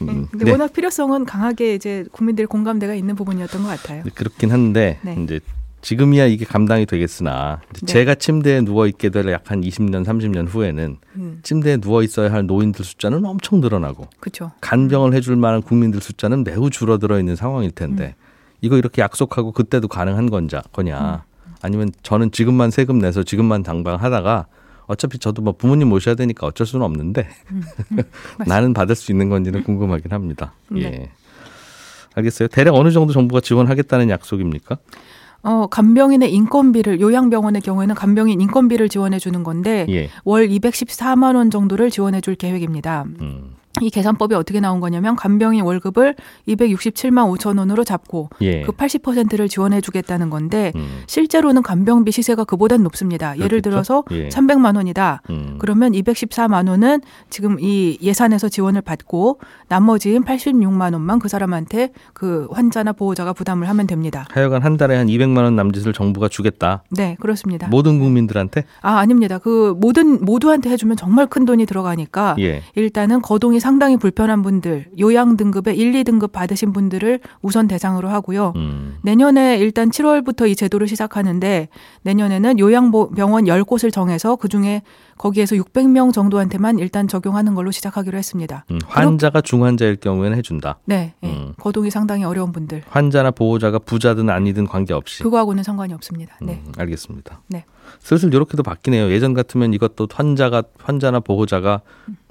음, 0.03 0.27
근데 0.31 0.45
네. 0.47 0.51
워낙 0.53 0.73
필요성은 0.73 1.25
강하게 1.25 1.75
이제 1.75 2.05
국민들의 2.13 2.47
공감대가 2.47 2.95
있는 2.95 3.15
부분이었던 3.17 3.63
것 3.63 3.69
같아요. 3.69 4.03
그렇긴 4.15 4.53
한데 4.53 4.99
네. 5.03 5.17
이제 5.23 5.41
지금이야 5.83 6.27
이게 6.27 6.45
감당이 6.45 6.85
되겠으나 6.87 7.61
네. 7.73 7.87
제가 7.87 8.15
침대에 8.15 8.61
누워 8.61 8.87
있게 8.87 9.09
될 9.09 9.29
약 9.33 9.51
한 9.51 9.63
20년 9.63 10.05
30년 10.05 10.47
후에는 10.49 10.97
음, 11.17 11.41
침대에 11.43 11.79
누워 11.79 12.03
있어야 12.03 12.31
할 12.31 12.47
노인들 12.47 12.85
숫자는 12.85 13.25
엄청 13.25 13.61
늘어나고 13.61 14.09
그렇죠. 14.21 14.53
간병을 14.61 15.15
해줄 15.15 15.37
만한 15.37 15.63
국민들 15.63 16.01
숫자는 16.01 16.45
매우 16.45 16.69
줄어들어 16.71 17.19
있는 17.19 17.37
상황일 17.37 17.71
음. 17.71 17.75
텐데 17.75 18.15
이거 18.61 18.77
이렇게 18.77 19.01
약속하고 19.01 19.53
그때도 19.53 19.89
가능한 19.89 20.29
건자 20.29 20.63
거냐 20.73 21.25
음. 21.47 21.53
아니면 21.63 21.91
저는 22.03 22.31
지금만 22.31 22.71
세금 22.71 22.99
내서 22.99 23.23
지금만 23.23 23.63
당방하다가 23.63 24.47
어차피 24.91 25.19
저도 25.19 25.41
뭐 25.41 25.55
부모님 25.57 25.89
모셔야 25.89 26.17
되니까 26.17 26.49
어쩔 26.49 26.67
수는 26.67 26.85
없는데 26.85 27.29
나는 28.47 28.75
받을 28.75 28.97
수 28.97 29.13
있는 29.13 29.29
건지는 29.29 29.63
궁금하긴 29.63 30.11
합니다. 30.13 30.53
네. 30.69 30.83
예. 30.83 31.11
알겠어요. 32.15 32.49
대략 32.49 32.75
어느 32.75 32.91
정도 32.91 33.13
정부가 33.13 33.41
지원하겠다는 33.41 34.11
약속입니까? 34.11 34.79
어, 35.43 35.69
간병인의 35.69 36.33
인건비를 36.35 37.01
요양병원의 37.01 37.63
경우에는 37.63 37.95
간병인 37.95 38.41
인건비를 38.41 38.89
지원해 38.89 39.21
주는 39.21 39.45
건데 39.45 39.87
예. 39.89 40.11
월 40.25 40.49
214만 40.49 41.37
원 41.37 41.51
정도를 41.51 41.91
지원해 41.91 42.21
줄 42.21 42.35
계획입니다. 42.35 43.05
음. 43.21 43.55
이 43.81 43.89
계산법이 43.89 44.35
어떻게 44.35 44.59
나온 44.59 44.81
거냐면 44.81 45.15
간병인 45.15 45.63
월급을 45.63 46.17
267만 46.49 47.33
5천 47.39 47.57
원으로 47.59 47.85
잡고 47.85 48.29
예. 48.41 48.63
그 48.63 48.73
80%를 48.73 49.49
지원해 49.49 49.81
주겠다는 49.81 50.29
건데 50.29 50.73
음. 50.75 51.03
실제로는 51.07 51.63
간병비 51.63 52.11
시세가 52.11 52.45
그보단 52.45 52.83
높습니다. 52.83 53.37
예를 53.37 53.63
그렇겠죠? 53.63 53.71
들어서 53.71 54.05
예. 54.11 54.29
300만 54.29 54.75
원이다. 54.77 55.23
음. 55.31 55.57
그러면 55.61 55.93
214만 55.93 56.69
원은 56.69 57.01
지금 57.31 57.59
이 57.61 57.97
예산에서 58.03 58.49
지원을 58.49 58.83
받고 58.83 59.39
나머지인 59.69 60.25
86만 60.25 60.93
원만 60.93 61.21
그 61.21 61.29
사람한테 61.29 61.93
그 62.13 62.49
환자나 62.51 62.93
보호자가 62.93 63.33
부담을 63.33 63.69
하면 63.69 63.87
됩니다. 63.87 64.27
하여간 64.31 64.63
한 64.63 64.77
달에 64.77 64.97
한 64.97 65.07
200만 65.07 65.45
원 65.45 65.55
남짓을 65.55 65.93
정부가 65.93 66.29
주겠다. 66.29 66.83
네, 66.91 67.17
그렇습니다. 67.21 67.69
모든 67.69 68.01
국민들한테? 68.01 68.65
아, 68.83 68.99
아닙니다. 68.99 69.39
그 69.39 69.77
모든 69.79 70.25
모두한테 70.25 70.71
해 70.71 70.77
주면 70.77 70.97
정말 70.97 71.29
큰 71.29 71.45
돈이 71.45 71.67
들어가니까 71.67 72.35
예. 72.41 72.63
일단은 72.75 73.23
거동이 73.23 73.60
상당히 73.61 73.97
불편한 73.97 74.43
분들, 74.43 74.87
요양 74.99 75.37
등급에 75.37 75.75
1, 75.75 75.93
2등급 75.93 76.33
받으신 76.33 76.73
분들을 76.73 77.21
우선 77.43 77.69
대상으로 77.69 78.09
하고요. 78.09 78.53
음. 78.57 78.97
내년에 79.03 79.59
일단 79.59 79.91
7월부터 79.91 80.49
이 80.49 80.57
제도를 80.57 80.89
시작하는데 80.89 81.69
내년에는 82.03 82.59
요양병원 82.59 83.45
10곳을 83.45 83.93
정해서 83.93 84.37
그중에 84.37 84.83
거기에서 85.21 85.55
600명 85.55 86.15
정도한테만 86.15 86.79
일단 86.79 87.07
적용하는 87.07 87.55
걸로 87.55 87.71
시작하기로 87.71 88.17
했습니다. 88.17 88.65
음. 88.71 88.79
환자가 88.87 89.43
중환자일 89.43 89.97
경우에는 89.97 90.35
해준다. 90.39 90.79
네, 90.87 91.13
예. 91.23 91.29
음. 91.29 91.53
거동이 91.59 91.91
상당히 91.91 92.25
어려운 92.25 92.53
분들. 92.53 92.85
환자나 92.89 93.31
보호자가 93.31 93.79
부자든 93.81 94.31
아니든 94.31 94.67
관계없이. 94.67 95.23
그거하고는 95.23 95.63
상관이 95.63 95.93
없습니다. 95.93 96.37
네. 96.41 96.63
음, 96.67 96.73
알겠습니다. 96.79 97.43
네. 97.49 97.67
슬슬 97.99 98.33
이렇게도 98.33 98.63
바뀌네요. 98.63 99.11
예전 99.11 99.35
같으면 99.35 99.75
이것도 99.75 100.09
환자가 100.11 100.63
환자나 100.79 101.21
보호자가 101.21 101.83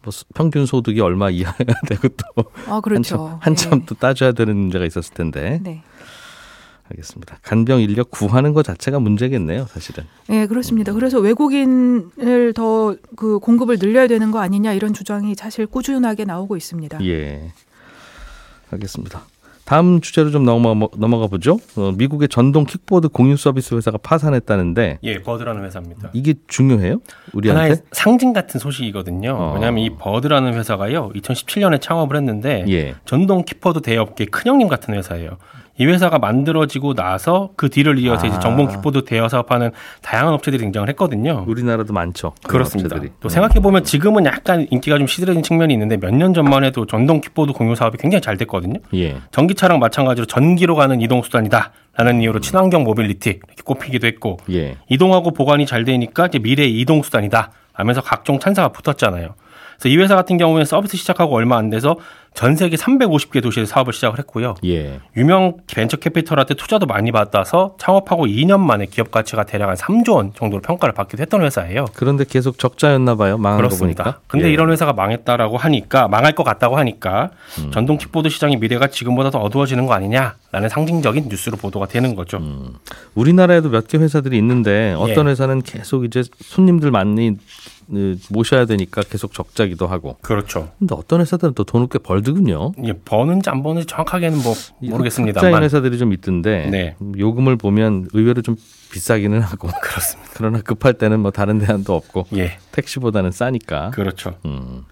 뭐 0.03 0.11
수- 0.11 0.25
평균 0.33 0.65
소득이 0.65 0.99
얼마 1.01 1.29
이하여야 1.29 1.53
되고 1.87 2.07
또 2.07 2.43
아, 2.67 2.81
그렇죠. 2.81 3.37
한참, 3.39 3.67
한참 3.69 3.79
예. 3.81 3.85
또 3.85 3.93
따져야 3.93 4.31
되는 4.31 4.57
문제가 4.57 4.85
있었을 4.85 5.13
텐데. 5.13 5.59
네. 5.61 5.83
알겠습니다. 6.91 7.39
간병 7.43 7.81
인력 7.81 8.09
구하는 8.11 8.53
것 8.53 8.63
자체가 8.63 8.99
문제겠네요, 8.99 9.65
사실은. 9.67 10.05
네, 10.27 10.47
그렇습니다. 10.47 10.93
그래서 10.93 11.19
외국인을 11.19 12.53
더 12.53 12.95
그 13.15 13.39
공급을 13.39 13.77
늘려야 13.79 14.07
되는 14.07 14.31
거 14.31 14.39
아니냐 14.39 14.73
이런 14.73 14.93
주장이 14.93 15.35
사실 15.35 15.65
꾸준하게 15.67 16.25
나오고 16.25 16.55
있습니다. 16.57 17.03
예. 17.05 17.51
알겠습니다. 18.71 19.21
다음 19.65 20.01
주제로 20.01 20.31
좀 20.31 20.45
넘어가, 20.45 20.87
넘어가 20.97 21.27
보죠. 21.27 21.59
어, 21.75 21.91
미국의 21.95 22.27
전동 22.29 22.65
킥보드 22.65 23.09
공유 23.09 23.37
서비스 23.37 23.75
회사가 23.75 23.99
파산했다는데 23.99 24.99
예, 25.03 25.21
Bird라는 25.21 25.63
회사입니다. 25.63 26.09
이게 26.13 26.33
중요해요? 26.47 27.01
우리한테? 27.33 27.81
상징 27.91 28.33
같은 28.33 28.59
소식이거든요. 28.59 29.31
어. 29.31 29.53
왜냐하면 29.53 29.83
이 29.83 29.91
Bird라는 29.95 30.55
회사가요, 30.55 31.11
2017년에 31.15 31.79
창업을 31.81 32.15
했는데 32.17 32.65
예. 32.67 32.95
전동 33.05 33.43
킥보드 33.43 33.81
대여업계 33.81 34.25
큰형님 34.25 34.69
같은 34.69 34.95
회사예요. 34.95 35.37
이 35.79 35.85
회사가 35.85 36.19
만들어지고 36.19 36.93
나서 36.93 37.51
그 37.55 37.69
뒤를 37.69 37.97
이어서 37.99 38.27
이제 38.27 38.35
아. 38.35 38.39
전동 38.39 38.67
킥보드 38.67 39.05
대여 39.05 39.29
사업하는 39.29 39.71
다양한 40.01 40.33
업체들이 40.33 40.61
등장을 40.61 40.87
했거든요. 40.89 41.45
우리나라도 41.47 41.93
많죠. 41.93 42.33
그렇습니다. 42.45 42.95
업체들이. 42.97 43.13
또 43.21 43.29
생각해 43.29 43.61
보면 43.61 43.85
지금은 43.85 44.25
약간 44.25 44.67
인기가 44.69 44.97
좀 44.97 45.07
시들해진 45.07 45.41
측면이 45.41 45.73
있는데 45.73 45.95
몇 45.97 46.11
년 46.19 46.33
전만 46.33 46.65
해도 46.65 46.85
전동 46.85 47.21
킥보드 47.21 47.53
공유 47.53 47.75
사업이 47.75 47.97
굉장히 47.97 48.21
잘 48.21 48.35
됐거든요. 48.35 48.79
예. 48.93 49.15
전기차랑 49.31 49.79
마찬가지로 49.79 50.25
전기로 50.25 50.75
가는 50.75 50.99
이동 50.99 51.21
수단이다 51.21 51.71
라는 51.95 52.21
이유로 52.21 52.41
친환경 52.41 52.83
모빌리티 52.83 53.29
이렇게 53.29 53.61
꼽히기도 53.63 54.05
했고 54.05 54.35
예. 54.51 54.75
이동하고 54.89 55.31
보관이 55.31 55.65
잘 55.65 55.85
되니까 55.85 56.25
이제 56.27 56.39
미래의 56.39 56.77
이동 56.77 57.01
수단이다 57.03 57.51
하면서 57.71 58.01
각종 58.01 58.39
찬사가 58.39 58.69
붙었잖아요. 58.69 59.29
그래서 59.79 59.87
이 59.95 59.97
회사 59.97 60.15
같은 60.15 60.37
경우에는 60.37 60.65
서비스 60.65 60.97
시작하고 60.97 61.33
얼마 61.35 61.55
안 61.55 61.69
돼서 61.69 61.95
전 62.35 62.55
세계 62.55 62.77
350개 62.77 63.41
도시에서 63.43 63.69
사업을 63.69 63.91
시작을 63.91 64.17
했고요. 64.19 64.55
예. 64.63 64.99
유명 65.17 65.57
벤처 65.67 65.97
캐피털한테 65.97 66.53
투자도 66.53 66.85
많이 66.85 67.11
받아서 67.11 67.75
창업하고 67.79 68.27
2년 68.27 68.59
만에 68.61 68.85
기업 68.85 69.11
가치가 69.11 69.43
대략 69.43 69.67
한 69.69 69.75
3조 69.75 70.15
원 70.15 70.33
정도로 70.33 70.61
평가를 70.61 70.93
받기도 70.93 71.21
했던 71.21 71.41
회사예요. 71.41 71.85
그런데 71.95 72.23
계속 72.23 72.57
적자였나 72.57 73.15
봐요. 73.15 73.37
망한 73.37 73.57
그렇습니다. 73.57 74.03
거 74.03 74.11
보니까. 74.11 74.21
근데 74.27 74.47
예. 74.47 74.53
이런 74.53 74.71
회사가 74.71 74.93
망했다라고 74.93 75.57
하니까 75.57 76.07
망할 76.07 76.33
것 76.33 76.43
같다고 76.43 76.77
하니까 76.77 77.31
음. 77.59 77.71
전동 77.71 77.97
킥보드 77.97 78.29
시장의 78.29 78.57
미래가 78.57 78.87
지금보다 78.87 79.31
더 79.31 79.39
어두워지는 79.39 79.85
거 79.85 79.93
아니냐라는 79.93 80.69
상징적인 80.69 81.27
뉴스로 81.27 81.57
보도가 81.57 81.87
되는 81.87 82.15
거죠. 82.15 82.37
음. 82.37 82.73
우리나라에도 83.15 83.69
몇 83.69 83.87
개 83.89 83.97
회사들이 83.97 84.37
있는데 84.37 84.93
어떤 84.97 85.25
예. 85.25 85.31
회사는 85.31 85.63
계속 85.63 86.05
이제 86.05 86.21
손님들 86.41 86.91
많이 86.91 87.29
어, 87.29 87.33
모셔야 88.29 88.65
되니까 88.65 89.01
계속 89.01 89.33
적자기도 89.33 89.87
하고. 89.87 90.17
그렇죠. 90.21 90.71
근데 90.79 90.95
어떤 90.95 91.21
회사들은 91.21 91.53
또 91.55 91.63
돈을 91.63 91.87
꽤 91.91 91.99
벌더군요. 91.99 92.73
예, 92.83 92.93
버는지 92.93 93.49
안 93.49 93.63
버는지 93.63 93.87
정확하게는 93.87 94.39
뭐 94.43 94.53
모르겠습니다만. 94.79 95.63
회사들이 95.63 95.97
좀 95.97 96.13
있던데 96.13 96.67
네. 96.69 96.95
요금을 97.17 97.55
보면 97.55 98.07
의외로 98.13 98.41
좀 98.41 98.55
비싸기는 98.91 99.39
하고 99.41 99.69
그렇습니다. 99.81 100.31
그러나 100.35 100.61
급할 100.61 100.93
때는 100.93 101.19
뭐 101.19 101.31
다른 101.31 101.59
대안도 101.59 101.93
없고 101.93 102.27
예, 102.35 102.57
택시보다는 102.71 103.31
싸니까. 103.31 103.91
그렇죠. 103.91 104.35
음. 104.45 104.85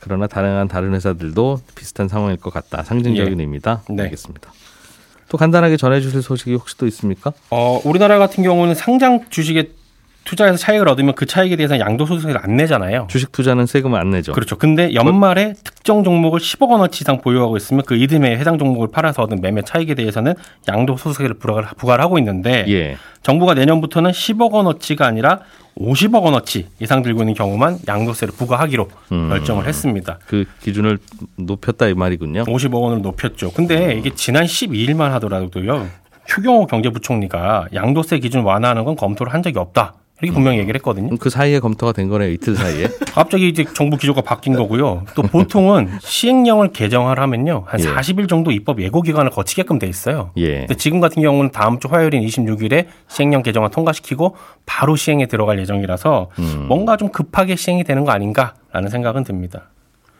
그러나 0.00 0.26
다양한 0.26 0.68
다른 0.68 0.92
회사들도 0.94 1.60
비슷한 1.74 2.08
상황일 2.08 2.36
것 2.36 2.52
같다. 2.52 2.82
상징적인 2.82 3.38
예. 3.38 3.42
의미다. 3.42 3.82
네. 3.88 4.02
알겠습니다. 4.02 4.52
또 5.30 5.38
간단하게 5.38 5.78
전해주실 5.78 6.20
소식이 6.20 6.52
혹시 6.54 6.76
또 6.76 6.86
있습니까? 6.86 7.32
어, 7.50 7.80
우리나라 7.84 8.18
같은 8.18 8.44
경우는 8.44 8.74
상장 8.74 9.24
주식에 9.30 9.70
투자해서 10.24 10.56
차익을 10.56 10.88
얻으면 10.88 11.14
그 11.14 11.26
차익에 11.26 11.56
대해서 11.56 11.78
양도소득세를 11.78 12.40
안 12.42 12.56
내잖아요. 12.56 13.06
주식 13.10 13.30
투자는 13.30 13.66
세금을 13.66 14.00
안 14.00 14.10
내죠. 14.10 14.32
그렇죠. 14.32 14.56
근데 14.56 14.94
연말에 14.94 15.54
특정 15.62 16.02
종목을 16.02 16.40
10억 16.40 16.70
원어치 16.70 17.02
이상 17.02 17.20
보유하고 17.20 17.56
있으면 17.56 17.84
그 17.86 17.96
이듬해 17.96 18.36
해당 18.36 18.58
종목을 18.58 18.88
팔아서 18.90 19.22
얻은 19.22 19.40
매매 19.40 19.62
차익에 19.62 19.94
대해서는 19.94 20.34
양도소득세를 20.68 21.34
부과를, 21.34 22.00
하고 22.00 22.18
있는데 22.18 22.64
예. 22.68 22.96
정부가 23.22 23.54
내년부터는 23.54 24.10
10억 24.10 24.52
원어치가 24.52 25.06
아니라 25.06 25.40
50억 25.78 26.22
원어치 26.22 26.68
이상 26.80 27.02
들고 27.02 27.22
있는 27.22 27.34
경우만 27.34 27.78
양도세를 27.86 28.34
부과하기로 28.34 28.88
음. 29.12 29.28
결정을 29.28 29.66
했습니다. 29.66 30.18
그 30.26 30.44
기준을 30.62 30.98
높였다 31.36 31.88
이 31.88 31.94
말이군요. 31.94 32.44
50억 32.44 32.80
원으로 32.80 33.00
높였죠. 33.00 33.52
근데 33.52 33.94
이게 33.94 34.10
지난 34.14 34.44
12일만 34.44 35.10
하더라도요. 35.10 35.88
추경호 36.26 36.66
경제부총리가 36.66 37.68
양도세 37.74 38.18
기준 38.18 38.42
완화하는 38.42 38.84
건 38.84 38.96
검토를 38.96 39.34
한 39.34 39.42
적이 39.42 39.58
없다. 39.58 39.94
이렇게 40.24 40.34
분명히 40.34 40.58
얘기를 40.58 40.76
했거든요. 40.78 41.16
그 41.18 41.30
사이에 41.30 41.60
검토가 41.60 41.92
된 41.92 42.08
거네요. 42.08 42.30
이틀 42.30 42.54
사이에. 42.56 42.88
갑자기 43.12 43.48
이제 43.48 43.64
정부 43.74 43.96
기조가 43.96 44.22
바뀐 44.22 44.54
거고요. 44.54 45.04
또 45.14 45.22
보통은 45.22 45.88
시행령을 46.00 46.72
개정하면요. 46.72 47.64
한 47.66 47.80
예. 47.80 47.84
40일 47.84 48.28
정도 48.28 48.50
입법 48.50 48.80
예고 48.82 49.02
기간을 49.02 49.30
거치게끔 49.30 49.78
돼 49.78 49.86
있어요. 49.86 50.30
예. 50.36 50.60
근데 50.60 50.74
지금 50.74 51.00
같은 51.00 51.22
경우는 51.22 51.50
다음 51.52 51.78
주 51.78 51.88
화요일인 51.88 52.26
26일에 52.26 52.86
시행령 53.08 53.42
개정안 53.42 53.70
통과시키고 53.70 54.36
바로 54.66 54.96
시행에 54.96 55.26
들어갈 55.26 55.58
예정이라서 55.60 56.30
음. 56.38 56.64
뭔가 56.68 56.96
좀 56.96 57.10
급하게 57.10 57.56
시행이 57.56 57.84
되는 57.84 58.04
거 58.04 58.12
아닌가라는 58.12 58.88
생각은 58.90 59.24
듭니다. 59.24 59.70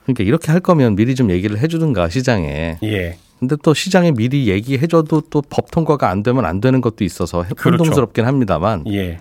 그러니까 0.04 0.24
이렇게 0.24 0.52
할 0.52 0.60
거면 0.60 0.96
미리 0.96 1.14
좀 1.14 1.30
얘기를 1.30 1.58
해 1.58 1.66
주든가 1.66 2.08
시장에. 2.08 2.76
예. 2.82 3.16
근데 3.40 3.56
또 3.62 3.74
시장에 3.74 4.12
미리 4.12 4.48
얘기해줘도 4.48 5.22
또 5.30 5.42
법 5.50 5.70
통과가 5.70 6.08
안 6.08 6.22
되면 6.22 6.44
안 6.46 6.60
되는 6.60 6.80
것도 6.80 7.04
있어서 7.04 7.44
그렇죠. 7.56 7.82
혼동스럽긴 7.82 8.24
합니다만 8.26 8.84
예. 8.92 9.18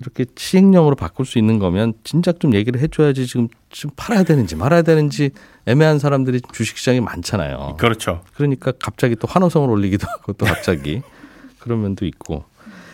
이렇게 0.00 0.26
시행령으로 0.36 0.94
바꿀 0.94 1.24
수 1.26 1.38
있는 1.38 1.58
거면 1.58 1.94
진작 2.04 2.40
좀 2.40 2.54
얘기를 2.54 2.80
해줘야지 2.80 3.26
지금 3.26 3.48
지금 3.70 3.90
팔아야 3.96 4.24
되는지 4.24 4.56
말아야 4.56 4.82
되는지 4.82 5.30
애매한 5.66 5.98
사람들이 5.98 6.40
주식시장에 6.52 7.00
많잖아요. 7.00 7.76
그렇죠. 7.78 8.22
그러니까 8.34 8.72
갑자기 8.78 9.16
또 9.16 9.26
환호성을 9.26 9.68
올리기도 9.68 10.06
하고 10.10 10.32
또 10.34 10.44
갑자기 10.44 11.02
그런 11.58 11.82
면도 11.82 12.04
있고 12.06 12.44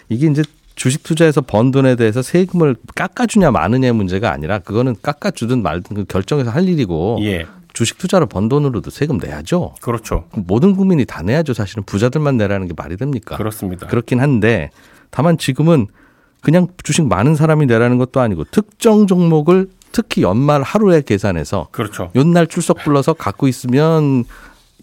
이게 0.08 0.28
이제 0.28 0.42
주식 0.74 1.02
투자에서 1.02 1.40
번 1.40 1.70
돈에 1.70 1.96
대해서 1.96 2.22
세금을 2.22 2.76
깎아주냐 2.94 3.50
마느냐의 3.50 3.92
문제가 3.92 4.32
아니라 4.32 4.58
그거는 4.58 4.96
깎아주든 5.02 5.62
말든 5.62 5.96
그 5.96 6.04
결정해서 6.04 6.50
할 6.50 6.68
일이고 6.68 7.18
예. 7.22 7.46
주식 7.72 7.98
투자로 7.98 8.26
번 8.26 8.48
돈으로도 8.48 8.90
세금 8.90 9.18
내야죠. 9.18 9.74
그렇죠. 9.80 10.28
모든 10.34 10.76
국민이 10.76 11.04
다 11.04 11.22
내야죠. 11.22 11.54
사실은 11.54 11.82
부자들만 11.84 12.36
내라는 12.36 12.68
게 12.68 12.74
말이 12.76 12.96
됩니까? 12.96 13.36
그렇습니다. 13.36 13.86
그렇긴 13.86 14.20
한데 14.20 14.70
다만 15.10 15.38
지금은 15.38 15.88
그냥 16.42 16.66
주식 16.82 17.06
많은 17.06 17.36
사람이 17.36 17.66
내라는 17.66 17.98
것도 17.98 18.20
아니고 18.20 18.44
특정 18.50 19.06
종목을 19.06 19.70
특히 19.92 20.22
연말 20.22 20.62
하루에 20.62 21.02
계산해서 21.02 21.68
그렇죠. 21.70 22.10
요날 22.16 22.48
출석 22.48 22.78
불러서 22.78 23.14
갖고 23.14 23.46
있으면 23.46 24.24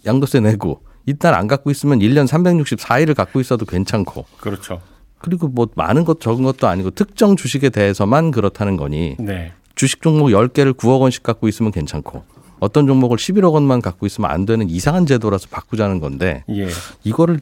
양도세 0.06 0.40
내고 0.40 0.80
이날 1.06 1.34
안 1.34 1.46
갖고 1.46 1.70
있으면 1.70 1.98
1년 1.98 2.26
364일을 2.26 3.14
갖고 3.14 3.40
있어도 3.40 3.66
괜찮고 3.66 4.24
그렇죠. 4.38 4.80
그리고 5.18 5.48
뭐 5.48 5.68
많은 5.74 6.04
것 6.04 6.20
적은 6.20 6.44
것도 6.44 6.66
아니고 6.66 6.90
특정 6.92 7.36
주식에 7.36 7.68
대해서만 7.68 8.30
그렇다는 8.30 8.76
거니 8.76 9.16
네. 9.18 9.52
주식 9.74 10.00
종목 10.00 10.28
10개를 10.28 10.72
9억 10.74 11.00
원씩 11.00 11.22
갖고 11.22 11.46
있으면 11.46 11.72
괜찮고 11.72 12.22
어떤 12.60 12.86
종목을 12.86 13.18
11억 13.18 13.52
원만 13.52 13.82
갖고 13.82 14.06
있으면 14.06 14.30
안 14.30 14.46
되는 14.46 14.68
이상한 14.70 15.04
제도라서 15.04 15.48
바꾸자는 15.50 16.00
건데 16.00 16.44
예. 16.50 16.68
이거를 17.04 17.40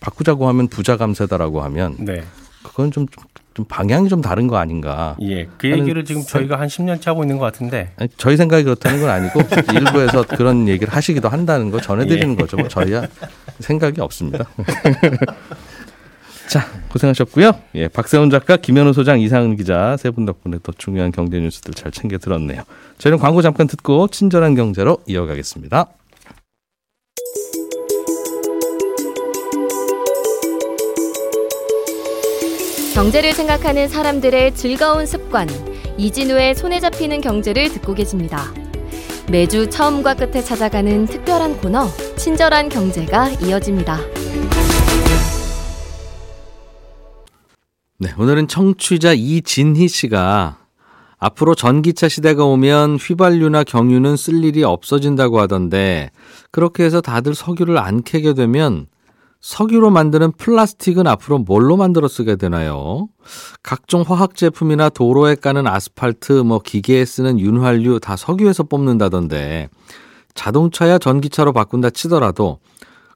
바꾸자고 0.00 0.48
하면 0.48 0.68
부자 0.68 0.96
감세다라고 0.96 1.62
하면 1.62 1.96
네. 1.98 2.24
그건 2.62 2.90
좀, 2.90 3.06
좀 3.58 3.64
방향이 3.68 4.08
좀 4.08 4.22
다른 4.22 4.46
거 4.46 4.56
아닌가. 4.56 5.16
예. 5.20 5.48
그 5.58 5.68
얘기를 5.68 6.04
지금 6.04 6.22
저희가 6.22 6.60
한 6.60 6.68
10년째 6.68 7.06
하고 7.06 7.24
있는 7.24 7.38
것 7.38 7.44
같은데 7.46 7.90
아니, 7.96 8.08
저희 8.16 8.36
생각이 8.36 8.62
그렇다는 8.62 9.00
건 9.00 9.10
아니고 9.10 9.40
일부에서 9.74 10.22
그런 10.22 10.68
얘기를 10.68 10.94
하시기도 10.94 11.28
한다는 11.28 11.72
거 11.72 11.80
전해드리는 11.80 12.36
거죠. 12.36 12.56
뭐 12.56 12.68
저희야 12.68 13.02
생각이 13.58 14.00
없습니다. 14.00 14.44
자 16.48 16.64
고생하셨고요. 16.92 17.50
예, 17.74 17.88
박세훈 17.88 18.30
작가, 18.30 18.56
김현우 18.56 18.92
소장, 18.92 19.18
이상은 19.20 19.56
기자 19.56 19.96
세 19.96 20.10
분 20.12 20.24
덕분에 20.24 20.58
더 20.62 20.70
중요한 20.78 21.10
경제 21.10 21.40
뉴스들 21.40 21.74
잘 21.74 21.90
챙겨 21.90 22.16
들었네요. 22.16 22.62
저희는 22.98 23.18
광고 23.18 23.42
잠깐 23.42 23.66
듣고 23.66 24.06
친절한 24.06 24.54
경제로 24.54 24.98
이어가겠습니다. 25.06 25.86
경제를 32.98 33.32
생각하는 33.32 33.86
사람들의 33.86 34.56
즐거운 34.56 35.06
습관 35.06 35.46
이진우의 35.98 36.56
손에 36.56 36.80
잡히는 36.80 37.20
경제를 37.20 37.68
듣고 37.68 37.94
계십니다. 37.94 38.52
매주 39.30 39.70
처음과 39.70 40.14
끝에 40.14 40.42
찾아가는 40.42 41.06
특별한 41.06 41.58
코너 41.58 41.86
친절한 42.16 42.68
경제가 42.68 43.28
이어집니다. 43.34 44.00
네, 47.98 48.12
오늘은 48.18 48.48
청취자 48.48 49.12
이진희 49.12 49.86
씨가 49.86 50.58
앞으로 51.18 51.54
전기차 51.54 52.08
시대가 52.08 52.46
오면 52.46 52.96
휘발유나 52.96 53.62
경유는 53.62 54.16
쓸 54.16 54.42
일이 54.42 54.64
없어진다고 54.64 55.38
하던데 55.38 56.10
그렇게 56.50 56.82
해서 56.82 57.00
다들 57.00 57.36
석유를 57.36 57.78
안 57.78 58.02
캐게 58.02 58.34
되면 58.34 58.88
석유로 59.40 59.90
만드는 59.90 60.32
플라스틱은 60.32 61.06
앞으로 61.06 61.38
뭘로 61.38 61.76
만들어 61.76 62.08
쓰게 62.08 62.36
되나요? 62.36 63.08
각종 63.62 64.02
화학 64.02 64.34
제품이나 64.34 64.88
도로에 64.88 65.36
까는 65.36 65.66
아스팔트, 65.66 66.32
뭐 66.32 66.58
기계에 66.58 67.04
쓰는 67.04 67.38
윤활유 67.38 68.00
다 68.00 68.16
석유에서 68.16 68.64
뽑는다던데 68.64 69.68
자동차야 70.34 70.98
전기차로 70.98 71.52
바꾼다 71.52 71.90
치더라도 71.90 72.58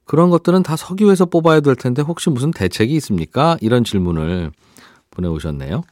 그런 0.04 0.30
것들은 0.30 0.62
다 0.62 0.76
석유에서 0.76 1.26
뽑아야 1.26 1.60
될 1.60 1.74
텐데 1.74 2.02
혹시 2.02 2.30
무슨 2.30 2.50
대책이 2.50 2.94
있습니까? 2.96 3.56
이런 3.60 3.84
질문을 3.84 4.52
보내오셨네요. 5.10 5.82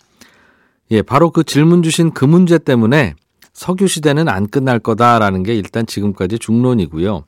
예, 0.93 1.03
바로 1.03 1.31
그 1.31 1.45
질문 1.45 1.83
주신 1.83 2.13
그 2.13 2.25
문제 2.25 2.59
때문에 2.59 3.15
석유 3.53 3.87
시대는 3.87 4.29
안 4.29 4.49
끝날 4.49 4.79
거다라는 4.79 5.43
게 5.43 5.55
일단 5.55 5.87
지금까지 5.87 6.39
중론이고요. 6.39 7.25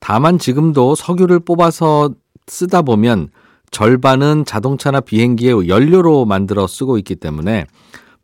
다만 0.00 0.38
지금도 0.38 0.94
석유를 0.94 1.40
뽑아서 1.40 2.10
쓰다 2.46 2.82
보면 2.82 3.28
절반은 3.70 4.44
자동차나 4.44 5.00
비행기의 5.00 5.68
연료로 5.68 6.24
만들어 6.24 6.66
쓰고 6.66 6.98
있기 6.98 7.16
때문에 7.16 7.66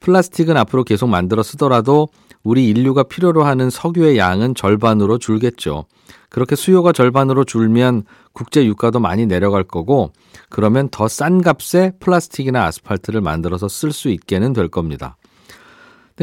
플라스틱은 0.01 0.57
앞으로 0.57 0.85
계속 0.85 1.09
만들어 1.09 1.43
쓰더라도 1.43 2.09
우리 2.45 2.69
인류가 2.69 3.05
필요로 3.05 3.45
하는 3.45 3.71
석유의 3.71 4.19
양은 4.19 4.55
절반으로 4.55 5.19
줄겠죠. 5.19 5.85
그렇게 6.29 6.57
수요가 6.57 6.93
절반으로 6.93 7.45
줄면 7.45 8.05
국제 8.33 8.65
유가도 8.65 8.99
많이 8.99 9.27
내려갈 9.27 9.63
거고 9.63 10.13
그러면 10.49 10.89
더 10.89 11.07
싼 11.07 11.43
값에 11.43 11.93
플라스틱이나 12.01 12.65
아스팔트를 12.65 13.21
만들어서 13.21 13.69
쓸 13.69 13.93
수 13.93 14.09
있게는 14.09 14.53
될 14.53 14.69
겁니다. 14.69 15.17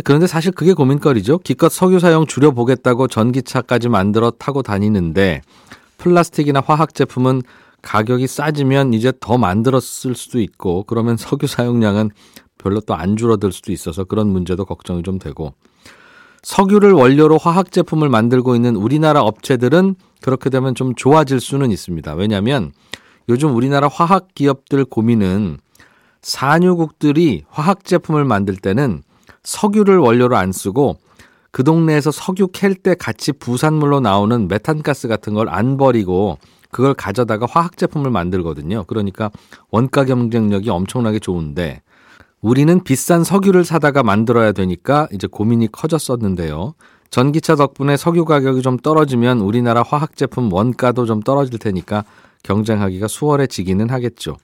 그런데 0.03 0.27
사실 0.27 0.51
그게 0.51 0.73
고민거리죠. 0.73 1.39
기껏 1.39 1.69
석유 1.69 1.99
사용 1.99 2.25
줄여보겠다고 2.25 3.07
전기차까지 3.07 3.89
만들어 3.89 4.31
타고 4.31 4.61
다니는데 4.61 5.41
플라스틱이나 5.97 6.61
화학 6.65 6.93
제품은 6.93 7.43
가격이 7.81 8.27
싸지면 8.27 8.93
이제 8.93 9.13
더 9.19 9.37
만들어 9.37 9.79
쓸 9.79 10.15
수도 10.15 10.39
있고 10.39 10.83
그러면 10.83 11.15
석유 11.17 11.47
사용량은 11.47 12.11
별로 12.57 12.81
또 12.81 12.93
안 12.93 13.15
줄어들 13.17 13.51
수도 13.51 13.71
있어서 13.71 14.03
그런 14.03 14.27
문제도 14.27 14.63
걱정이 14.65 15.03
좀 15.03 15.17
되고 15.19 15.53
석유를 16.43 16.91
원료로 16.93 17.37
화학 17.37 17.71
제품을 17.71 18.09
만들고 18.09 18.55
있는 18.55 18.75
우리나라 18.75 19.21
업체들은 19.21 19.95
그렇게 20.21 20.49
되면 20.49 20.75
좀 20.75 20.95
좋아질 20.95 21.39
수는 21.39 21.71
있습니다. 21.71 22.13
왜냐하면 22.15 22.71
요즘 23.29 23.55
우리나라 23.55 23.87
화학 23.87 24.29
기업들 24.35 24.85
고민은 24.85 25.57
산유국들이 26.21 27.43
화학 27.49 27.83
제품을 27.85 28.25
만들 28.25 28.55
때는 28.57 29.03
석유를 29.43 29.97
원료로 29.97 30.35
안 30.37 30.51
쓰고 30.51 30.97
그 31.51 31.63
동네에서 31.63 32.11
석유 32.11 32.47
캘 32.49 32.73
때 32.73 32.95
같이 32.95 33.31
부산물로 33.31 33.99
나오는 34.01 34.47
메탄가스 34.47 35.07
같은 35.07 35.33
걸 35.33 35.49
안 35.49 35.77
버리고 35.77 36.37
그걸 36.71 36.93
가져다가 36.93 37.47
화학 37.49 37.77
제품을 37.77 38.11
만들거든요. 38.11 38.83
그러니까 38.85 39.31
원가 39.71 40.05
경쟁력이 40.05 40.69
엄청나게 40.69 41.19
좋은데 41.19 41.81
우리는 42.41 42.83
비싼 42.83 43.23
석유를 43.23 43.65
사다가 43.65 44.03
만들어야 44.03 44.51
되니까 44.51 45.07
이제 45.11 45.27
고민이 45.27 45.71
커졌었는데요. 45.71 46.73
전기차 47.09 47.55
덕분에 47.55 47.97
석유 47.97 48.23
가격이 48.23 48.61
좀 48.61 48.77
떨어지면 48.77 49.41
우리나라 49.41 49.83
화학 49.83 50.15
제품 50.15 50.51
원가도 50.53 51.05
좀 51.05 51.21
떨어질 51.21 51.57
테니까 51.57 52.05
경쟁하기가 52.43 53.07
수월해지기는 53.07 53.89
하겠죠. 53.89 54.37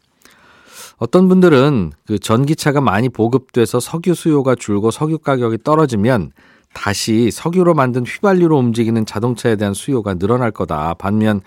어떤 0.98 1.28
분들은 1.28 1.92
그 2.08 2.20
전기차가 2.20 2.82
많이 2.82 3.10
보급돼서 3.10 3.80
석유 3.80 4.16
수요가 4.16 4.56
줄고 4.56 4.92
석유 4.92 5.20
가격이 5.20 5.60
떨어지면 5.64 6.32
다시 6.76 7.32
석유로 7.32 7.74
만든 7.74 8.04
휘발유로 8.04 8.58
움직이는 8.60 9.06
자동차에 9.08 9.56
대한 9.56 9.74
수요가 9.74 10.14
늘어날 10.14 10.52
거다. 10.52 10.94
반면 10.96 11.42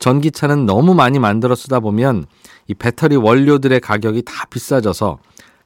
전기차는 0.00 0.66
너무 0.66 0.92
많이 0.92 1.18
만들어 1.18 1.54
쓰다 1.54 1.80
보면 1.80 2.26
이 2.66 2.74
배터리 2.74 3.16
원료들의 3.16 3.80
가격이 3.80 4.22
다 4.26 4.44
비싸져서 4.50 5.18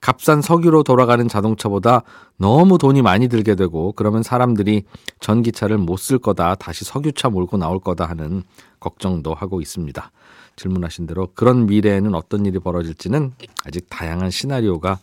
값싼 0.02 0.42
석유로 0.42 0.82
돌아가는 0.82 1.26
자동차보다 1.26 2.02
너무 2.36 2.76
돈이 2.78 3.00
많이 3.00 3.28
들게 3.28 3.54
되고 3.54 3.92
그러면 3.92 4.22
사람들이 4.22 4.84
전기차를 5.20 5.78
못 5.78 5.98
쓸 5.98 6.18
거다. 6.18 6.54
다시 6.54 6.84
석유차 6.84 7.30
몰고 7.30 7.56
나올 7.56 7.80
거다 7.80 8.04
하는 8.04 8.44
걱정도 8.78 9.34
하고 9.34 9.62
있습니다. 9.62 10.10
질문하신 10.56 11.06
대로 11.06 11.28
그런 11.34 11.66
미래에는 11.66 12.14
어떤 12.14 12.44
일이 12.44 12.58
벌어질지는 12.58 13.32
아직 13.64 13.86
다양한 13.88 14.30
시나리오가 14.30 14.98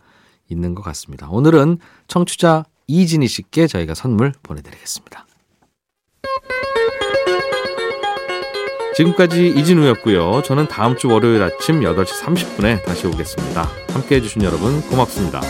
있는 0.50 0.76
것 0.76 0.84
같습니다. 0.84 1.28
오늘은 1.30 1.80
청취자 2.08 2.66
이진희 2.88 3.28
씨께 3.28 3.68
저희가 3.68 3.94
선물 3.94 4.34
보내드리겠습니다. 4.44 5.26
지금까지 8.96 9.48
이진우였고요. 9.48 10.44
저는 10.44 10.68
다음 10.68 10.96
주 10.98 11.08
월요일 11.08 11.42
아침 11.42 11.82
8시 11.82 12.22
30분에 12.22 12.86
다시 12.86 13.08
오겠습니다. 13.08 13.68
함께 13.90 14.16
해주신 14.18 14.44
여러분 14.44 14.82
고맙습니다. 14.82 15.42